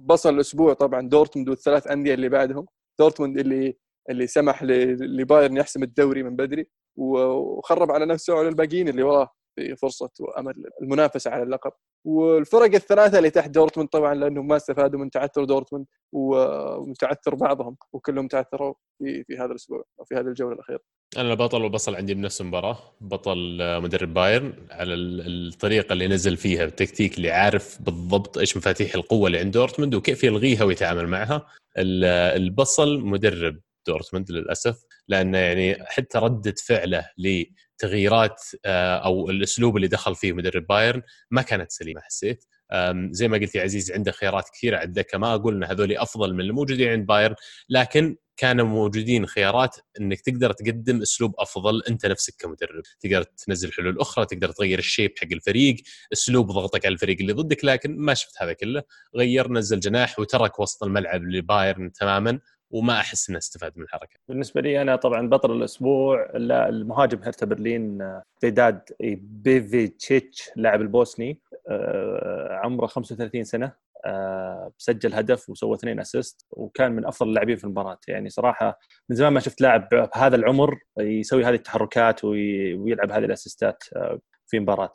[0.00, 2.66] بصل الأسبوع طبعا دورتموند والثلاث أندية اللي بعدهم.
[2.98, 3.76] دورتموند اللي
[4.10, 6.66] اللي سمح ل- لبايرن يحسم الدوري من بدري.
[6.98, 11.72] وخرب على نفسه وعلى الباقيين اللي وراه في فرصة وأمل المنافسة على اللقب.
[12.06, 17.34] والفرق الثلاثة اللي تحت دورتموند طبعا لأنهم ما استفادوا من تعثر دورتموند و- ومن تعثر
[17.34, 20.80] بعضهم وكلهم تعثروا في في هذا الأسبوع أو في هذه الجولة الأخيرة.
[21.16, 22.78] أنا البطل وبصل عندي بنفس المباراة.
[23.00, 28.94] بطل مدرب بايرن على ال- الطريقة اللي نزل فيها التكتيك اللي عارف بالضبط إيش مفاتيح
[28.94, 31.46] القوة اللي عند دورتموند وكيف يلغيها ويتعامل معها.
[31.78, 32.04] ال-
[32.42, 34.76] البصل مدرب دورتموند للأسف
[35.08, 41.42] لأنه يعني حتى ردة فعله لتغييرات آه، أو الأسلوب اللي دخل فيه مدرب بايرن ما
[41.42, 42.44] كانت سليمة حسيت.
[43.10, 46.34] زي ما قلت يا عزيز عنده خيارات كثيرة على الدكه ما أقول ان هذول أفضل
[46.34, 47.34] من الموجودين عند بايرن
[47.68, 54.00] لكن كانوا موجودين خيارات إنك تقدر تقدم أسلوب أفضل أنت نفسك كمدرب، تقدر تنزل حلول
[54.00, 55.76] أخرى، تقدر تغير ال shape حق الفريق،
[56.12, 58.82] أسلوب ضغطك على الفريق اللي ضدك لكن ما شفت هذا كله،
[59.16, 62.40] غير نزل جناح وترك وسط الملعب لبايرن تماما.
[62.70, 64.18] وما أحس انه أستفاد من الحركة.
[64.28, 67.98] بالنسبة لي أنا طبعا بطل الأسبوع لا المهاجم هرتا برلين
[68.40, 68.80] فيداد
[69.20, 71.40] بيفيتشيتش اللاعب البوسني
[71.70, 73.72] آه، عمره 35 سنة
[74.06, 77.98] آه، سجل هدف وسوى اثنين assist وكان من أفضل اللاعبين في المباراة.
[78.08, 78.78] يعني صراحة
[79.10, 83.82] من زمان ما شفت لاعب بهذا العمر يسوي هذه التحركات وي- ويلعب هذه ال assistات
[83.96, 84.92] آه، في مباراة.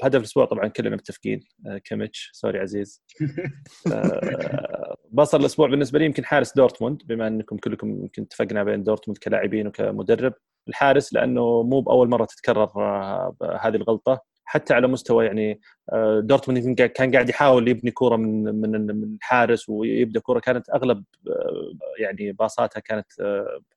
[0.00, 1.40] بهدف الأسبوع طبعا كلنا متفقين
[1.84, 3.02] كيميتش sorry عزيز.
[5.12, 9.66] بصل الأسبوع بالنسبة لي يمكن حارس دورتموند بما أنكم كلكم يمكن اتفقنا بين دورتموند كلاعبين
[9.66, 10.32] وكمدرب.
[10.68, 15.60] الحارس لأنه مو بأول مرة تتكرر آه، هذه الغلطة حتى على مستوى يعني
[15.92, 21.04] آه، دورتموند كان قاعد يحاول يبني كورة من من من الحارس ويبدأ كورة كانت أغلب
[21.28, 23.06] آه، يعني باصاتها كانت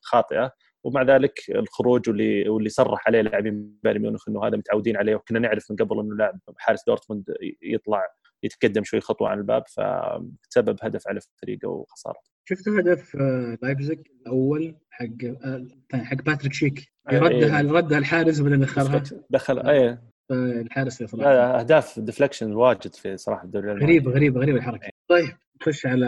[0.02, 0.52] خاطئة.
[0.84, 5.40] ومع ذلك الخروج واللي واللي صرح عليه لاعبين بايرن ميونخ إنه هذا متعودين عليه وكنا
[5.40, 8.08] نعرف من قبل إنه لاعب حارس دورتموند يطلع
[8.44, 12.20] يتقدم شوي خطوة عن الباب فتسبب هدف على فريقه وخسارة.
[12.46, 15.06] شفت هدف آه، لايبزيج الأول حق
[15.46, 16.94] آه، حق باتريك شيك.
[17.12, 17.20] إيه.
[17.20, 19.04] ردها ردها الحارس وبعدين دخلها.
[19.30, 20.00] دخل اي آه،
[20.32, 21.34] الحارس صراحة.
[21.34, 24.90] لا أهداف deflection واجد في صراحة الدوري غريبه غريبه غريبه الحركة.
[25.08, 25.30] طيب
[25.62, 26.08] نخش على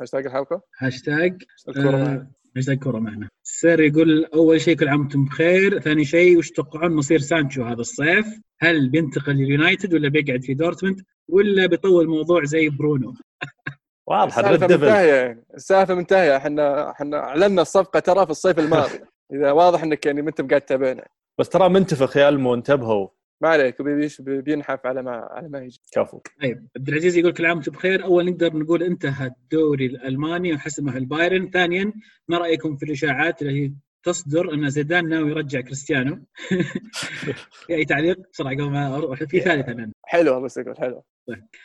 [0.00, 1.42] هاشتاج الحلقة؟ هاشتاج
[1.76, 2.26] آه،.
[2.56, 3.28] هاشتاج كوره معنا.
[3.42, 7.80] سير يقول أول شيء كل عام وأنتم بخير ثاني شيء وش تتوقعون مصير سانشو هذا
[7.80, 8.26] الصيف؟
[8.60, 13.14] هل بينتقل لليونايتد ولا بيقعد في دورتموند ولا بيطول الموضوع زي برونو؟
[14.08, 15.44] واضح السالفة ال Red Devil منتهية.
[15.54, 16.36] السالفة منتهية.
[16.36, 19.00] إحنا إحنا أعلنا الصفقة ترى في الصيف الماضي.
[19.34, 21.04] إذا واضح إنك يعني ما أنت قاعد تتابعنا.
[21.38, 23.08] بس ترى منتفخ يا ألمو انتبهوا.
[23.42, 25.80] ما عليك بيش- بينحف على ما على ما يجي.
[25.92, 26.20] كفو.
[26.42, 28.04] طيب عبد العزيز يقول كل عام وأنتم بخير.
[28.04, 31.92] أول نقدر نقول انتهى الدوري الألماني وحسمه البايرن ثانيا
[32.28, 33.72] ما رأيكم في الإشاعات التي
[34.02, 36.18] تصدر أن زيدان ناوي يرجع كريستيانو.
[37.66, 39.24] في أي تعليق؟ بسرعة قبل ما أروح.
[39.24, 39.92] في ثالثا أنا.
[40.04, 41.02] حلوة بس أقول حلوة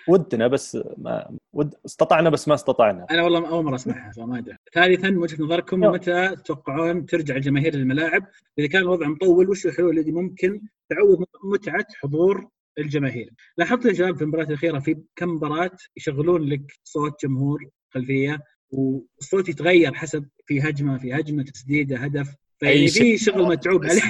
[0.08, 3.06] ودنا بس ما ود استطعنا بس ما استطعنا.
[3.12, 4.58] أنا والله أول مرة أسمعها فما أدري.
[4.74, 5.80] ثالثا من وجهة نظركم.
[5.80, 8.28] متى تتوقعون ترجع الجماهير للملاعب؟
[8.60, 14.16] إذا كان الوضع مطول وش الحلول التي ممكن تعوض متعة حضور الجماهير؟ لاحظت يا شباب
[14.16, 18.40] في المباريات الأخيرة في كم مباراة يشغلون لك صوت جمهور خلفية؟
[18.72, 22.36] والصوت يتغير حسب في هجمة في هجمة تسديدة هدف.
[22.60, 23.18] فيعني في.
[23.18, 24.02] شغل متعوب عليه.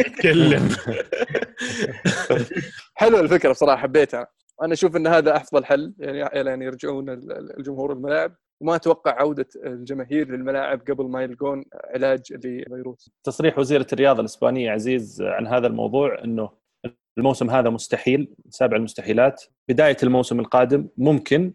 [0.00, 0.68] يتكلم.
[2.94, 4.26] حلوة الفكرة بصراحة حبيتها.
[4.62, 8.34] أنا أشوف إن هذا أفضل حل يعني يعني يرجعون ال- ال- الجمهور الملاعب.
[8.60, 13.10] وما أتوقع عودة الجماهير للملاعب قبل ما يلقون علاج لفيروس.
[13.24, 16.50] تصريح وزيره الرياضة الإسبانية عزيز عن هذا الموضوع إنه
[17.18, 19.44] الموسم هذا مستحيل سابع المستحيلات.
[19.68, 21.54] بداية الموسم القادم ممكن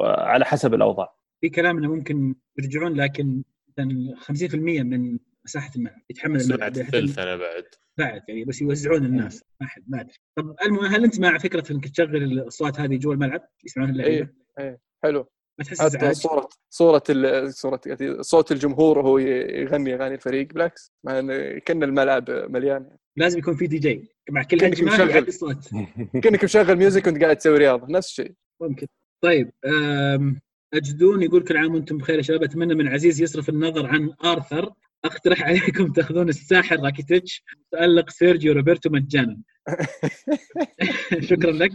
[0.00, 1.14] على حسب الأوضاع.
[1.44, 7.36] في كلام إنه ممكن يرجعون لكن مثلاً 50% من مساحة الملعب يتحمل الملعب الثلث أنا
[7.36, 7.64] بعد.
[7.98, 9.44] بعد يعني بس يوزعون الناس.
[9.60, 10.14] ما حد ما أدري.
[10.36, 14.28] طب المهم هل أنت مع فكرة إنك تشغل الأصوات هذه جوا الملعب؟ يسمعون اللعيبة؟
[14.58, 15.26] إيه حلو.
[15.58, 17.02] ما تحس حتى؟ صورة صورة
[17.48, 17.80] صورة
[18.20, 20.92] صوت الجمهور وهو يغني أغاني الفريق بالعكس.
[21.66, 22.96] كأن الملعب مليان.
[23.16, 24.08] لازم يكون في دي جي.
[24.30, 25.26] مع كل كأنك مشغل.
[26.22, 27.86] كأنك مشغل music وأنت قاعد تسوي رياضة.
[27.92, 28.32] نفس الشيء.
[28.60, 28.86] ممكن.
[29.24, 29.50] طيب
[30.74, 32.42] أجدون يقول كل عام وأنتم بخير يا شباب.
[32.42, 34.72] أتمنى من عزيز يصرف النظر عن آرثر.
[35.04, 37.44] أقترح عليكم تأخذون الساحر راكيتيتش.
[37.72, 39.36] تالق سيرجيو روبرتو مجانا.
[41.30, 41.72] شكرا لك.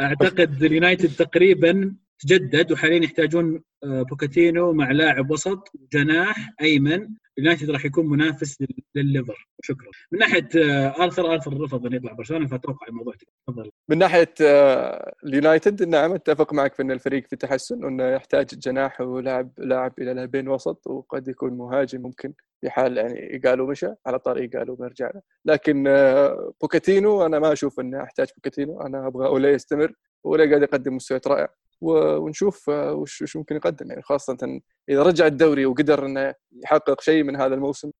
[0.00, 7.08] أعتقد اليونايتد تقريبا تجدد وحاليا يحتاجون آه، بوتشيتينو مع لاعب وسط وجناح أيمن.
[7.38, 9.48] اليونايتد راح يكون منافس لل- للليفر.
[9.62, 9.88] شكرا.
[10.12, 13.14] من ناحية آه، آرثر آرثر رفض ان يطلع برشلونة فأتوقع الموضوع
[13.46, 13.70] تفضل.
[13.88, 19.00] من ناحية آه، اليونايتد نعم أتفق معك في إن الفريق في تحسن وإنه يحتاج جناح
[19.00, 24.18] ولاعب لاعب إلى لاعبين وسط وقد يكون مهاجم ممكن في حال يعني إيغالو مشى على
[24.18, 29.26] طريق إيغالو بيرجع له لكن آه، بوتشيتينو أنا ما أشوف اني احتاج بوتشيتينو أنا أبغى
[29.26, 29.92] أولي يستمر.
[30.26, 31.48] أولي قاعد يقدم مستويات رائعة.
[31.80, 37.36] ونشوف آه، وش ممكن يقدم يعني خاصة إذا رجع الدوري وقدر إنه يحقق شيء من
[37.36, 37.90] هذا الموسم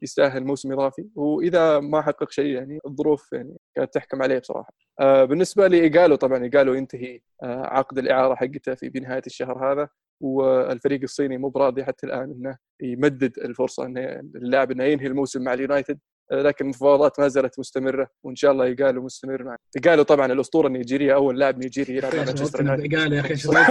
[0.00, 1.08] فيستاهل موسم إضافي.
[1.14, 4.72] وإذا ما حقق شيء يعني الظروف يعني كانت تحكم عليه بصراحة.
[5.00, 9.88] آه، بالنسبة لإيجالو طبعا إيجالو ينتهي آه، عقد الإعارة حقته في بنهاية الشهر هذا.
[10.20, 14.00] والفريق الصيني مو براضي حتى الآن إنه يمدد الفرصة إنه
[14.34, 15.98] اللاعب إنه ينهي الموسم مع اليونايتد.
[16.32, 21.14] لكن المفاوضات ما زالت مستمرة وإن شاء الله يقالوا مستمر معه يقالوا طبعا الأسطورة النيجيرية
[21.14, 22.94] أول لاعب نيجيري يلعب مع مانشستر يونايتد.
[22.96, 23.64] قال يا أخي شباب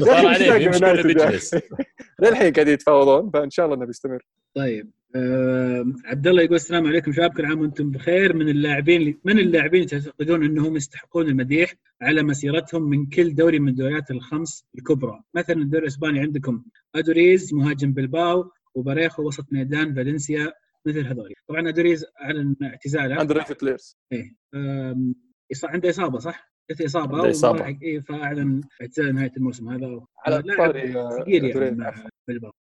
[0.00, 1.56] صار عليه يمشي ولا بيجلس
[2.20, 4.22] للحين قاعد يتفاوضون فإن شاء الله إنه بيستمر.
[4.54, 7.12] طيب آم، عبد الله يقول السلام عليكم.
[7.12, 8.36] شباب كل عام وأنتم بخير.
[8.36, 13.58] من اللاعبين اللي- من اللاعبين اللي تعتقدون إنهم يستحقون المديح على مسيرتهم من كل دوري
[13.58, 16.62] من الدوريات الخمس الكبرى؟ مثلا الدوري الإسباني عندكم
[16.94, 20.52] أدوريز مهاجم بلباو وباريخو وسط ميدان فالنسيا.
[20.86, 21.34] مثل هذول.
[21.48, 23.20] طبعا ادوريز اعلن اعتزاله.
[23.20, 24.34] اندري فيتليرز إيه.
[25.64, 27.28] عنده إصابة صح؟ جت إصابة عنده
[27.60, 29.68] راح- إيه فأعلن اعتزال نهاية الموسم.
[29.68, 31.54] هذا على لاعب طاري آه، ثقيل يعني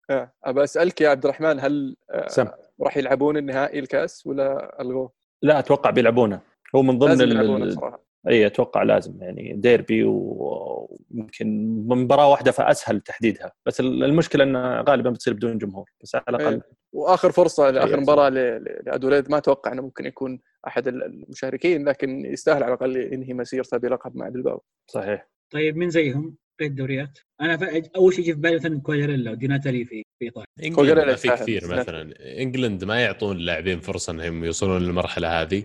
[0.09, 2.47] آه، أبى أسألك يا عبد الرحمن هل آه، سم.
[2.81, 5.11] راح يلعبون النهائي الكأس ولا ألغوه؟
[5.41, 6.41] لا أتوقع بيلعبونه.
[6.75, 11.47] هو من ضمن لازم يلعبونه ال- بصراحه إي أتوقع لازم يعني ديربي ويمكن
[11.87, 16.53] مباراة واحدة فأسهل تحديدها بس ال- المشكلة انها غالبا بتصير بدون جمهور بس على الأقل
[16.53, 16.61] إيه.
[16.93, 17.99] وآخر فرصة لاخر.
[17.99, 22.73] مباراة ل- ل- لأدوليد ما أتوقع إنه ممكن يكون أحد ال- المشاركين لكن يستاهل على
[22.73, 27.81] الأقل ينهي مسيرته بلقب مع بلباو صحيح طيب مين زيهم؟ بقية الدوريات؟ أنا.
[27.95, 32.13] أول شيء يجي في بالي مثلا كوادريلا وديناتالي في في إيطاليا إنجلند في كثير مثلا
[32.41, 35.63] إنجلند ما يعطون اللاعبين فرصة إنهم يوصلون للمرحلة هذه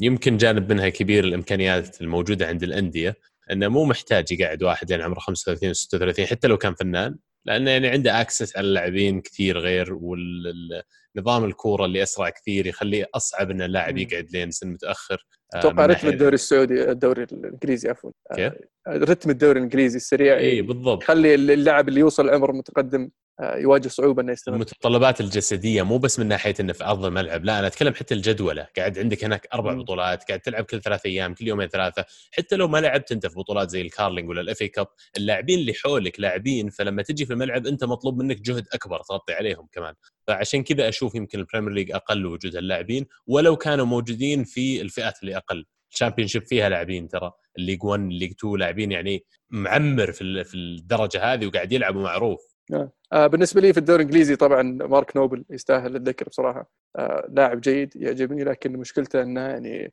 [0.00, 3.16] يمكن جانب منها كبير الإمكانيات الموجودة عند الأندية
[3.52, 7.70] إنه مو محتاج يقعد واحد يعني عمره 35 و 36 حتى لو كان فنان لأنه
[7.70, 9.98] يعني عنده access على اللاعبين كثير غير
[11.14, 13.98] والنظام الكورة اللي أسرع كثير يخليه أصعب إن اللاعب.
[13.98, 18.52] يقعد لين سن متأخر آه، أتوقع رتم الدوري السعودي الدوري الإنجليزي عفوا؟ آه،
[18.88, 23.10] رتم الدوري الإنجليزي السريع اي بالضبط يخلي اللاعب اللي يوصل عمر متقدم
[23.40, 27.44] آه، يواجه صعوبة إنه يستمر المتطلبات الجسدية مو بس من ناحية إنه في أرض الملعب
[27.44, 29.74] لا أنا أتكلم حتى الجدولة قاعد عندك هناك أربع.
[29.74, 33.34] بطولات قاعد تلعب كل ثلاث أيام كل يومين ثلاثة حتى لو ما لعبت أنت في
[33.34, 34.86] بطولات زي ال Carling ولا ال FA Cup
[35.16, 39.68] اللاعبين اللي حولك لاعبين فلما تجي في الملعب أنت مطلوب منك جهد أكبر تغطي عليهم
[39.72, 39.94] كمان
[40.26, 45.22] فعشان كذا أشوف يمكن ال Premier League أقل وجود اللاعبين ولو كانوا موجودين في الفئات
[45.22, 45.64] اللي أقل.
[45.92, 47.32] ال Championship فيها لاعبين ترى.
[47.58, 51.96] ال League 1 ال League 2 لاعبين يعني معمر في في الدرجة هذه وقاعد يلعب
[51.96, 52.54] ومعروف
[53.12, 56.70] آه، بالنسبة لي في الدوري الإنجليزي طبعا مارك نوبل يستاهل الذكر بصراحة.
[56.96, 59.92] آه، لاعب جيد يعجبني لكن مشكلته إنه يعني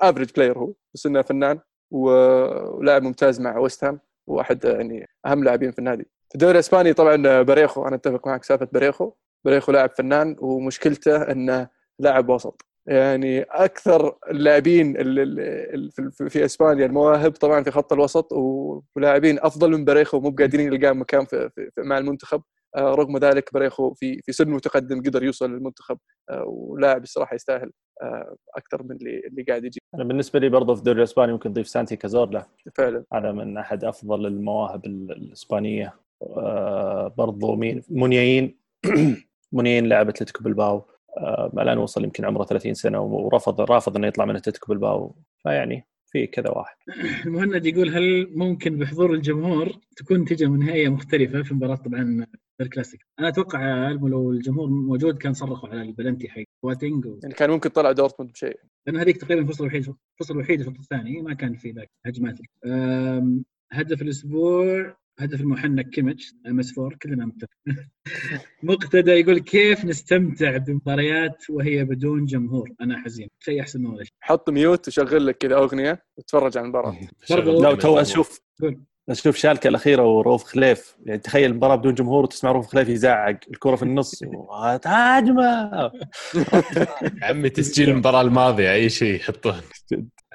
[0.00, 1.60] average player هو بس إنه فنان
[1.90, 6.10] ولاعب ممتاز مع ويست هام واحد آه، يعني أهم لاعبين في النادي.
[6.32, 9.12] في الدوري الإسباني طبعا آه، باريخو أنا أتفق معك سالفة باريخو.
[9.44, 11.68] باريخو لاعب فنان ومشكلته إنه
[11.98, 12.64] لاعب وسط.
[12.86, 15.40] يعني أكثر اللاعبين ال- ال-
[15.98, 18.32] ال- في- إسبانيا المواهب طبعا في خط الوسط
[18.96, 22.42] ولاعبين أفضل من باريخو مو قادرين يلقى مكان في مع المنتخب.
[22.76, 25.98] آه، رغم ذلك باريخو في في سن متقدم قدر يوصل للمنتخب
[26.30, 27.70] آه، ولاعب الصراحة يستاهل
[28.56, 29.80] أكثر من اللي اللي قاعد يجي.
[29.94, 33.04] أنا بالنسبة لي برضه في الدوري الإسباني ممكن نضيف سانتي كازورلا فعلا.
[33.12, 35.94] هذا من أحد أفضل المواهب ال- الإسبانية.
[37.16, 38.58] برضو مين مونياين.
[39.52, 40.84] مونياين لاعب أتلتيكو بلباو
[41.18, 45.86] آه، الآن وصل يمكن عمره 30 سنة ورفض رافض إنه يطلع من أتلتيكو بلباو فيعني
[46.06, 46.76] في كذا واحد.
[47.26, 52.26] المهند يقول هل ممكن بحضور الجمهور تكون نتيجة نهائية مختلفة في مباراه طبعا
[52.60, 57.18] Der Klassiker أنا أتوقع لو الجمهور موجود كان صرخوا على البلنتي حق بواتينج و...
[57.22, 58.60] يعني كان ممكن طلع دورتموند بشيء.
[58.86, 62.38] لأن هذيك تقريبا الفرصة الوحيده الفرصة الوحيدة في الشوط الثاني ما كان في ذاك هجمات.
[63.72, 67.88] هدف الأسبوع هدف المحنك كيميتش MS 4 كلنا متفقين.
[68.62, 73.28] مقتدى يقول كيف نستمتع بمباريات وهي بدون جمهور؟ أنا حزين.
[73.40, 76.96] شيء أحسن من ولا شيء حط mute وشغل لك كذا أغنية وتفرج على المباراة.
[77.30, 78.40] برضو- لا تو أشوف.
[79.08, 80.96] أشوف شالكة الأخيرة ورؤوف خليف.
[81.06, 84.22] يعني تخيل المباراة بدون جمهور وتسمع رؤوف خليف يزعق الكرة في النص.
[84.86, 85.42] هجمة.
[85.42, 85.90] يا
[87.28, 89.60] عمي تسجيل المباراة الماضية أي شيء يحطون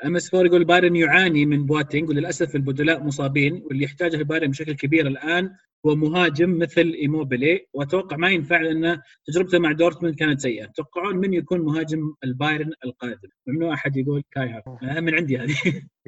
[0.06, 5.08] MS 4 يقول بايرن يعاني من بواتينج وللأسف البدلاء مصابين واللي يحتاجه البايرن بشكل كبير
[5.08, 7.68] الآن هو مهاجم مثل إيموبيلي.
[7.74, 13.30] وأتوقع ما ينفع لأن تجربته مع دورتموند كانت سيئة، تتوقعون من يكون مهاجم البايرن القادم؟
[13.48, 14.88] ممنوع أحد يقول كاي هافرتز.
[14.90, 15.56] آه، من عندي هذه.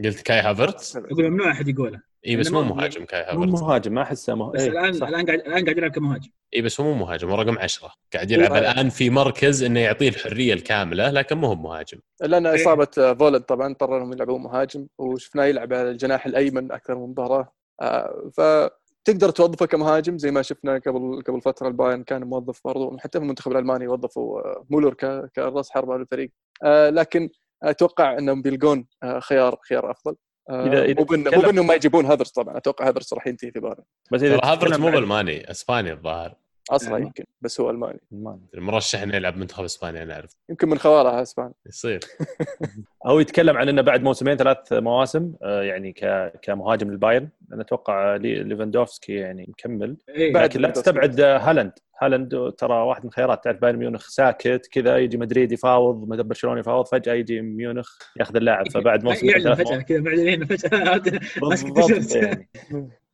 [0.04, 3.94] قلت كاي هافرتس أقول ممنوع أحد يقولها اي بس مو مهاجم كاي مو هافرتس مهاجم
[3.94, 4.52] ما أحسه مه...
[4.52, 5.08] بس إيه، الان صح.
[5.08, 6.30] الآن قاعد الآن قاعد يلعب كمهاجم.
[6.56, 9.80] اي بس هو مو مهاجم هو رقم 10 قاعد يلعب هو- الآن في مركز إنه
[9.80, 11.98] يعطيه الحرية الكاملة لكن مو هو مهاجم.
[12.22, 12.56] لأن إيه.
[12.56, 17.02] إصابة آه، فولاند طبعا اضطروا إنهم يلعبون مهاجم وشفناه يلعب على الجناح الأيمن أكثر من
[17.10, 17.54] مباراة.
[17.82, 23.20] آه، فتقدر توظفه كمهاجم زي ما شفنا قبل قبل فترة البايرن كان موظف برضو حتى
[23.20, 26.32] في المنتخب الألماني وظفوا آه، مولر ك- كراس حربة للفريق
[26.64, 27.30] آه، لكن
[27.64, 28.88] أتوقع إنهم بيلقون
[29.20, 30.16] خيار خيار أفضل.
[30.50, 32.58] آه، إذا- إذا مو بإنهم ما يجيبون هافرتس طبعا.
[32.58, 36.36] أتوقع هافرتس راح ينتهي في بايرن بس إذا هافرتس تتكلم مو بألماني إسباني الظاهر.
[36.70, 37.00] أصلا أيوة.
[37.08, 38.00] يمكن بس هو ألماني.
[38.12, 40.32] ما- المرشح انه يلعب منتخب إسبانيا أنا أعرف.
[40.50, 42.00] يمكن من خوالها اسبان يصير.
[43.08, 46.32] هو يتكلم عن إنه بعد موسمين ثلاث مواسم آه، يعني ك...
[46.42, 47.30] كمهاجم للبايرن.
[47.54, 49.98] أنا أتوقع لي- ليفاندوفسكي يعني مكمل.
[50.10, 50.34] إيه.
[50.34, 51.72] بعد لكن لا تستبعد آه، هالاند.
[52.02, 56.60] هالاند ترى واحد من الخيارات تعرف بايرن ميونخ ساكت كذا يجي مدريد يفاوض مدرب برشلونة
[56.60, 57.90] يفاوض فجأة يجي ميونخ
[58.20, 60.98] ياخذ اللاعب فبعد موسم يعلن ثلاث فجأة كذا بعدين فجأة.
[61.42, 62.16] بالضبط.
[62.16, 62.50] يعني.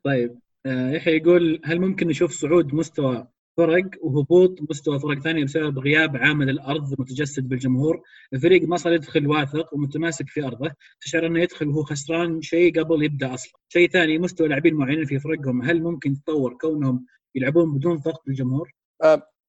[0.03, 3.27] طيب آه، يحيى يقول هل ممكن نشوف صعود مستوى
[3.57, 8.01] فرق وهبوط مستوى فرق ثانية بسبب غياب عامل الأرض المتجسد بالجمهور،
[8.33, 13.03] الفريق ما صار يدخل واثق ومتماسك في أرضه، تشعر أنه يدخل وهو خسران شيء قبل
[13.03, 13.53] يبدأ أصلا.
[13.69, 18.71] شيء ثاني مستوى لاعبين معينين في فرقهم هل ممكن يتطور كونهم يلعبون بدون ضغط الجمهور؟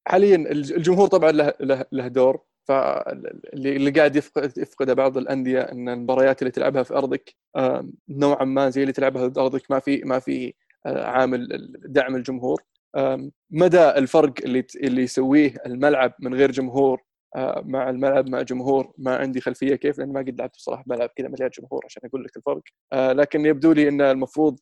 [0.06, 5.60] حاليا الج- الجمهور طبعا له له, له دور فاللي اللي قاعد يفقد يفقده بعض الأندية
[5.60, 9.78] إن المباريات اللي تلعبها في أرضك آم، نوعا ما زي اللي تلعبها في أرضك ما
[9.78, 10.54] في ما في
[10.86, 11.48] آه، عامل
[11.88, 12.62] دعم الجمهور
[13.50, 17.02] مدى الفرق اللي اللي يسويه الملعب من غير جمهور
[17.62, 21.28] مع الملعب مع جمهور ما عندي خلفية كيف لأن ما قد لعبت بصراحة ملعب كذا
[21.28, 22.62] مليان جمهور عشان أقول لك الفرق.
[22.94, 24.58] لكن يبدو لي إن المفروض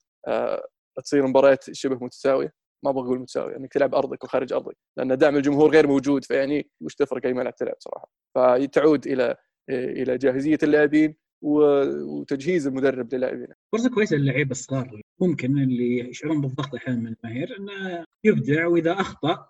[1.04, 2.52] تصير مباريات شبه متساوية.
[2.84, 6.70] ما أبغى أقول متساوية انك تلعب أرضك وخارج أرضك لأن دعم الجمهور غير موجود فيعني
[6.80, 9.36] وش تفرق أي ملعب تلعب صراحة فتعود إلى
[9.70, 13.46] إلى جاهزية اللاعبين وتجهيز المدرب للاعبين.
[13.72, 15.00] فرصة كويسة للعيبه الصغار.
[15.20, 19.46] ممكن اللي يشعرون بالضغط أحيانا من الجماهير إنه يبدع وإذا أخطأ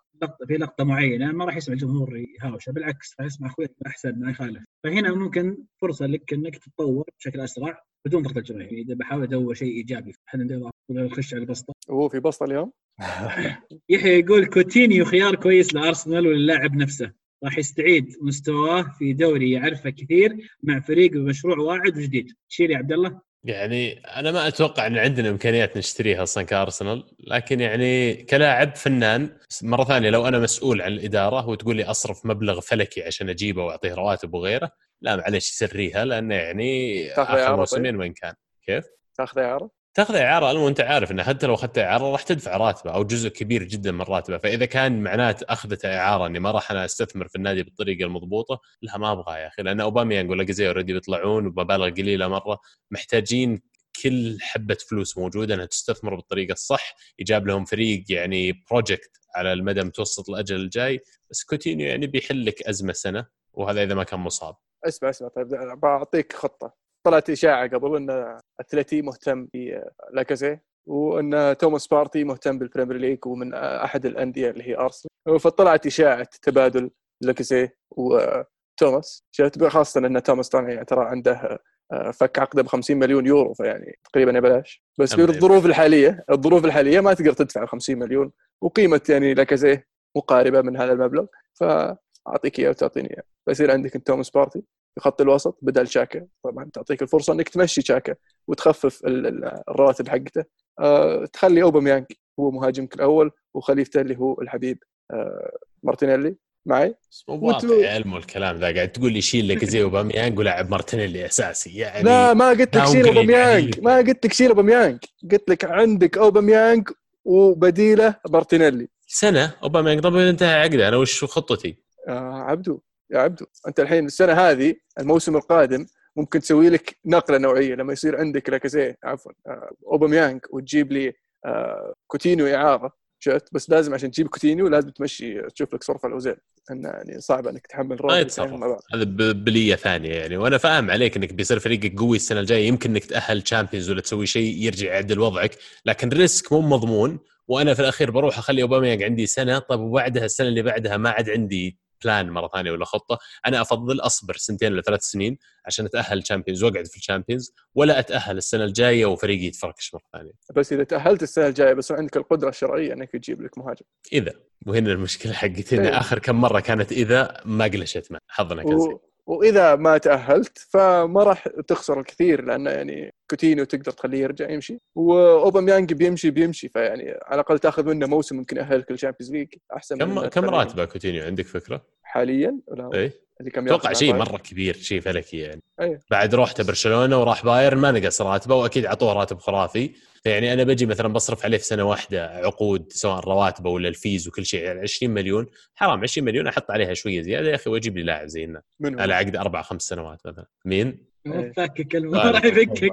[0.47, 4.65] في لقطة معينة ما راح يسمع الجمهور يهاوشه بالعكس راح يسمع أخوي أحسن ما يخالف.
[4.85, 8.73] فهنا ممكن فرصة لك إنك تتطور بشكل أسرع بدون ضغط الجماهير.
[8.73, 12.73] يعني إذا بحاول أدور شيء إيجابي إحنا نخش على البسطة؟ وهو في بسطة اليوم؟
[13.89, 17.13] يحيى يقول كوتينيو خيار كويس لأرسنال وللاعب نفسه.
[17.45, 22.33] راح يستعيد مستواه في دوري يعرفه كثير مع فريق بمشروع واعد وجديد.
[22.49, 23.21] شيل يا عبد الله.
[23.45, 29.31] يعني أنا ما أتوقع إن عندنا إمكانيات نشتريها أصلا كأرسنال لكن يعني كلاعب فنان
[29.63, 33.95] مرة ثانية لو أنا مسؤول عن الإدارة وتقول لي أصرف مبلغ فلكي عشان أجيبه وأعطيه
[33.95, 34.71] رواتب وغيره
[35.01, 38.35] لا معلش سريها لأنه يعني آخر موسمين وين كان.
[38.67, 38.85] كيف؟
[39.15, 42.91] تاخذ إعارة؟ تاخذ إعارة المهم انت عارف انه حتى لو أخذت إعارة راح تدفع راتبه
[42.91, 44.39] أو جزء كبير جدا من راتبه.
[44.39, 48.99] فإذا كان معناته اخذته إعارة إني ما راح أنا أستثمر في النادي بالطريقة المضبوطة لا
[48.99, 49.63] ما أبغى يا أخي.
[49.63, 52.59] لأن أوباميانج ولاكازي already بيطلعون بمبالغ قليلة مرة
[52.91, 53.63] محتاجين
[54.03, 56.95] كل حبة فلوس موجودة إنها تستثمر بالطريقة الصح.
[57.19, 61.01] يجاب لهم فريق يعني project على المدى المتوسط الاجل الجاي.
[61.31, 64.57] بس كوتينيو يعني بيحل لك أزمة سنة وهذا إذا ما كان مصاب.
[64.85, 65.29] اسمع اسمع.
[65.29, 65.49] طيب
[65.83, 66.75] بعطيك خطة.
[67.07, 73.55] طلعت إشاعة قبل ان اتلتي مهتم بلاكازي وأن توماس بارتي مهتم بال Premier League ومن
[73.55, 75.41] أحد الأندية اللي هي أرسنال.
[75.41, 76.91] فطلعت إشاعة تبادل
[77.21, 79.25] لاكازي وتوماس.
[79.69, 81.59] خاصة أن توماس طبعا ترى عنده
[81.93, 86.65] آه، فك عقده ب 50 مليون يورو فيعني تقريبا ببلاش بس أما بالظروف الحالية الظروف
[86.65, 89.83] الحالية ما تقدر تدفع 50 مليون وقيمة يعني لاكازي
[90.17, 91.27] مقاربة من هذا المبلغ.
[91.55, 93.23] فأعطيك إياه وتعطيني إياه.
[93.47, 94.63] فيصير عندك توماس بارتي
[94.95, 96.27] في خط الوسط بدل شاكا.
[96.45, 98.15] طبعا تعطيك الفرصة إنك تمشي شاكا.
[98.49, 100.45] وتخفف ال- ال- الرواتب حقته.
[100.81, 102.05] أه تخلي اوباميانج
[102.41, 104.79] هو مهاجمك الأول وخليفته اللي هو الحبيب
[105.11, 106.37] أه مارتينيلي
[106.67, 106.95] معي.
[107.11, 110.71] بس مو واقعي يا المو الكلام ذا قاعد تقول لي شيل لك زي اوباميانج ولاعب
[110.71, 113.81] مارتينيلي أساسي يعني لا ما قلت لك شيل اوباميانج.
[113.81, 114.99] ما قلت لك شيل اوباميانج
[115.33, 116.89] قلت لك عندك اوباميانج
[117.25, 118.89] وبديله مارتينيلي.
[119.07, 121.77] سنة؟ اوباميانج طب انتهى عقده أنا وش خطتي؟
[122.09, 122.81] آه عبدو
[123.11, 123.47] يا عبدو.
[123.69, 125.87] أنت الحين السنة هذه الموسم القادم
[126.17, 131.13] ممكن تسوي لك نقلة نوعية لما يصير عندك لاكازيه عفوا آه اوباميانج وتجيب لي
[131.47, 136.37] آه كوتينيو إعارة شفت؟ بس لازم عشان تجيب كوتينيو لازم تمشي تشوف لك صرف الاوزيل
[136.71, 138.81] انه يعني صعب إنك تحمل راتب بعض.
[138.95, 140.37] هذا بلية ثانية يعني.
[140.37, 142.69] وأنا فاهم عليك إنك بيصير فريقك قوي السنة الجاية.
[142.69, 147.19] يمكن إنك تأهل Champions ولا تسوي شيء يرجع يعدل وضعك لكن risk مو مضمون.
[147.49, 149.59] وأنا في الأخير بروح أخلي اوباميانج عندي سنة.
[149.59, 154.01] طب وبعدها السنة اللي بعدها ما عاد عندي plan مرة ثانية ولا خطة أنا أفضل
[154.01, 158.65] أصبر سنتين ولا ثلاث سنين عشان أتأهل Champions وأقعد في ال Champions ولا أتأهل السنة
[158.65, 160.33] الجاية وفريقي يتفركش مرة ثانية.
[160.57, 163.85] بس إذا تأهلت السنة الجاية بس عندك القدرة الشرعية إنك تجيب لك مهاجم.
[164.13, 164.33] إذا
[164.67, 165.99] وهنا المشكلة حقتي إن إيه.
[165.99, 169.01] آخر كم مرة كانت إذا ما قلشت معه حظنا كان و...
[169.27, 174.79] وإذا ما تأهلت فما راح تخسر الكثير لأنه يعني كوتينيو تقدر تخليه يرجع يمشي.
[174.95, 176.69] وأوباميانج بيمشي بيمشي.
[176.69, 180.45] فيعني على الأقل تأخذ منه موسم ممكن يأهلك ال Champions League أحسن كم من كم.
[180.45, 185.39] راتبه كوتينيو؟ عندك فكرة؟ حاليا؟ ولا اي اللي كم أتوقع شيء مره كبير شيء فلكي
[185.39, 185.63] يعني.
[185.81, 186.01] أيوه.
[186.11, 189.91] بعد روحته برشلونة وراح بايرن ما نقص راتبه وأكيد أعطوه راتب خرافي.
[190.23, 194.29] فيعني أنا بجي مثلا بصرف عليه في سنة واحدة عقود سواء رواتبه ولا ال fees
[194.29, 195.47] وكل شيء يعني 20 مليون.
[195.75, 199.01] حرام 20 مليون أحط عليها شوية زيادة يا أخي وأجيب لي لاعب زي الناس منهم
[199.01, 200.47] على عقد أربع خمس سنوات مثلا.
[200.65, 202.91] مين؟ ما راح يفكك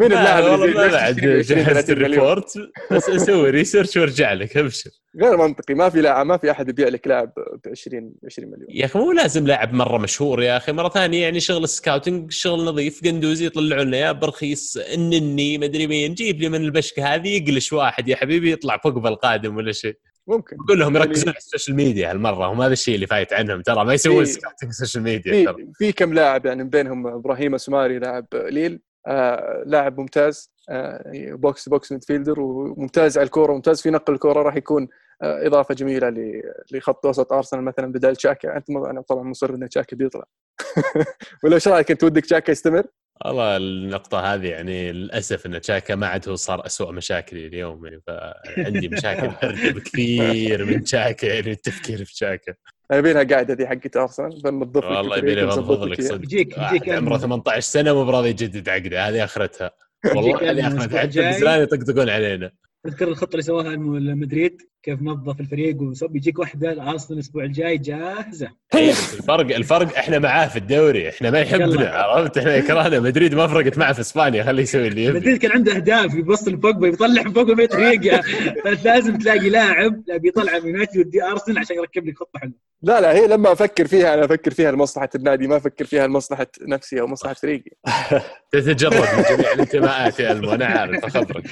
[0.00, 2.52] مين اللاعب لا، اللي 20 جهزت 30 مليون؟ ال report
[2.92, 4.90] بس أسوي research وارجع لك ابشر.
[5.20, 7.32] غير منطقي ما في لاعب ما في أحد يبيع لك لاعب
[7.64, 8.66] ب 20 20 مليون.
[8.70, 10.72] يا أخي مو لازم لاعب مرة مشهور يا أخي.
[10.72, 13.04] مرة ثانية يعني شغل ال scouting شغل نظيف.
[13.04, 16.14] قندوزي يطلعوا لنا اياه برخيص النني مدري مين.
[16.14, 19.96] جيب لي من البشكة هذه يقلش واحد يا حبيبي يطلع فوق القادم ولا شيء.
[20.28, 20.56] ممكن.
[20.68, 23.62] قول لهم يركزون يعني- على ال social media هالمرة هم هذا الشيء اللي فايت عنهم
[23.62, 25.54] ترى ما يسوون في- scouting ال social media ترى.
[25.54, 31.12] في في كم لاعب يعني من بينهم إبراهيم اسماري لاعب ليل آه لاعب ممتاز آه
[31.16, 34.88] box box midfielder وممتاز على الكورة وممتاز في نقل الكورة راح يكون
[35.22, 38.56] آه إضافة جميلة ل- لخط وسط أرسنال مثلا بدل تشاكا.
[38.56, 40.24] أنت أنا طبعا مصر إن تشاكا بيطلع.
[41.44, 42.84] ولا إيش رأيك أنت؟ ودك تشاكا يستمر؟
[43.26, 48.02] والله النقطة هذه يعني للأسف أن تشاكا ما عاد هو صار أسوأ مشاكلي اليوم يعني
[48.06, 49.30] فعندي مشاكل
[49.72, 52.54] بكثير من تشاكا يعني التفكير في تشاكا.
[52.92, 56.00] يبينها قاعدة ذي حقت أرسنال بننظف لك والله ونظبط بنفض لك.
[56.02, 56.24] صدق.
[56.24, 59.70] يجيك واحد يجيك عمره 18 سنة مو براضي يجدد عقده هذه آخرتها.
[60.14, 60.98] والله هذه آخرتها.
[60.98, 61.20] حتى.
[61.20, 62.50] البزران يطقطقون علينا.
[62.84, 68.48] تذكر الخطة اللي سواها مدريد كيف نظف الفريق وصب يجيك واحدة ارسنال الأسبوع الجاي جاهزة.
[68.74, 71.90] الفرق الفرق إحنا معاه في الدوري إحنا ما يحبنا.
[71.90, 75.18] عرفت؟ إحنا يكرهنا مدريد ما فرقت معه في إسبانيا خليه يسوي اللي يبي.
[75.18, 78.22] مدريد كان عنده أهداف يبص لفوق يطلع من فوق بطريقه
[78.64, 82.54] فلازم تلاقي لاعب بيطلع من يونايتد يودي أرسنال عشان يركب لك خطة حلوة.
[82.82, 86.46] لا لا هي لما أفكر فيها أنا أفكر فيها لمصلحة النادي ما أفكر فيها لمصلحة
[86.62, 87.70] نفسي أو مصلحة فريقي.
[88.52, 91.44] تتجرد من جميع الانتماءات يا ألمو أنا عارف أخبرك.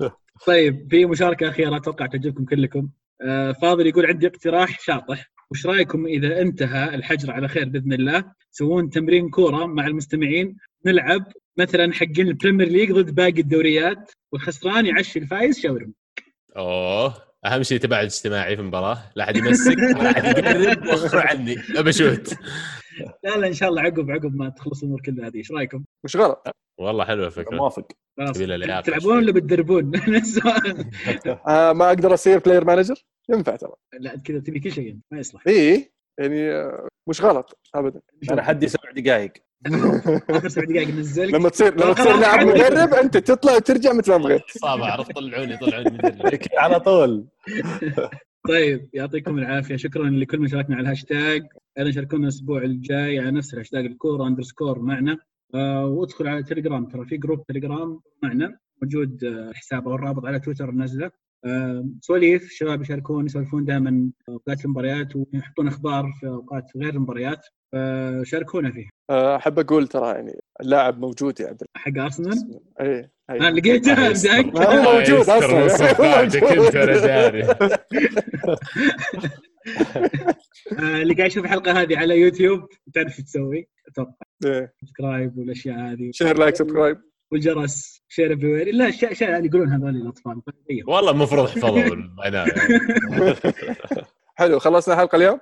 [0.46, 2.88] طيب في مشاركة أخيرة أتوقع تعجبكم كلكم.
[3.22, 5.30] آه، فاضل يقول عندي اقتراح شاطح.
[5.50, 10.56] وش رأيكم إذا انتهى الحجر على خير بإذن الله تسوون تمرين كورة مع المستمعين
[10.86, 11.24] نلعب
[11.58, 15.92] مثلا حقين ال Premier League ضد باقي الدوريات والخسران يعشي الفايز شاورما
[16.56, 17.14] أوه
[17.46, 22.34] أهم شيء تباعد اجتماعي في المباراة لا أحد يمسك لا أحد يقرب عني أبى أشوت.
[23.24, 25.36] لا لا إن شاء الله عقب عقب ما تخلص الأمور كلها هذه.
[25.36, 26.48] إيش رأيكم؟ مش غلط؟
[26.80, 27.56] والله حلوة الفكرة.
[27.56, 27.86] موافق.
[28.84, 29.92] تلعبون ولا بتدربون؟
[31.48, 32.94] آه ما أقدر أصير player manager
[33.28, 33.72] ينفع ترى.
[34.00, 35.42] لا كذا تبي كل شيء ما يصلح.
[35.46, 38.00] إي يعني آه، مش غلط ابدا.
[38.30, 39.32] أنا حدي سبع دقائق
[40.30, 44.16] آخر سبع دقائق ننزلك لما تصير لما تصير لاعب مدرب أنت تطلع وترجع مثل ما
[44.24, 44.42] بغيت.
[44.50, 46.40] صعب عرفت طلعوني طلعوني مدرب.
[46.58, 47.26] على طول.
[48.48, 49.76] طيب يعطيكم العافية.
[49.76, 51.42] شكرا لكل من شاركنا على الهاشتاج.
[51.78, 55.18] أيضا شاركونا الأسبوع الجاي على نفس الهاشتاج الكوره underscore معنا.
[55.54, 60.70] آه وادخل على تليجرام ترى في group تليجرام معنا موجود آه، حسابه والرابط على تويتر
[60.70, 61.12] نازله آه
[62.00, 68.88] سواليف شباب يشاركون يسولفون دائما أوقات المباريات ويحطون أخبار في أوقات غير المباريات فشاركونا فيه
[69.10, 73.92] آه، أحب أقول ترى يعني اللاعب موجود يا عبد حق أرسنال؟ اي آه اي لقيته
[73.92, 74.42] الله يستر.
[74.42, 74.58] متأكد.
[74.58, 76.76] ما هو موجود هو بعدك موجود.
[76.76, 77.42] أنت داري.
[80.78, 82.60] آه، اللي قاعد يشوف الحلقة هذه على يوتيوب
[82.94, 84.12] تعرف شو تسوي؟ أتوقع
[84.46, 84.72] إيه.
[84.80, 86.10] subscribe والأشياء هذه.
[86.12, 87.00] share like subscribe
[87.32, 90.42] والجرس share everywhere لا اشياء اللي يقولون هذول الأطفال.
[90.68, 90.88] طيب.
[90.88, 92.46] والله المفروض احفظوا العناء
[94.38, 95.38] حلو خلصنا الحلقة اليوم؟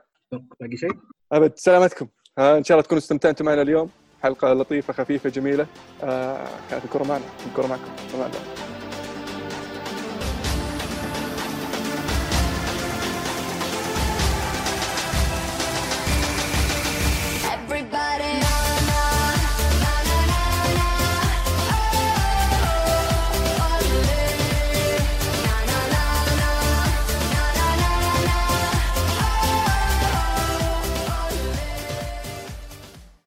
[0.61, 0.91] باقي شيء؟
[1.33, 2.07] أبد سلامتكم.
[2.39, 3.91] آه إن شاء الله تكونوا استمتعتوا معنا اليوم.
[4.23, 5.67] حلقة لطيفة خفيفة جميلة.
[6.03, 7.25] آه كانت الكره معنا.
[7.51, 7.91] الكره معكم.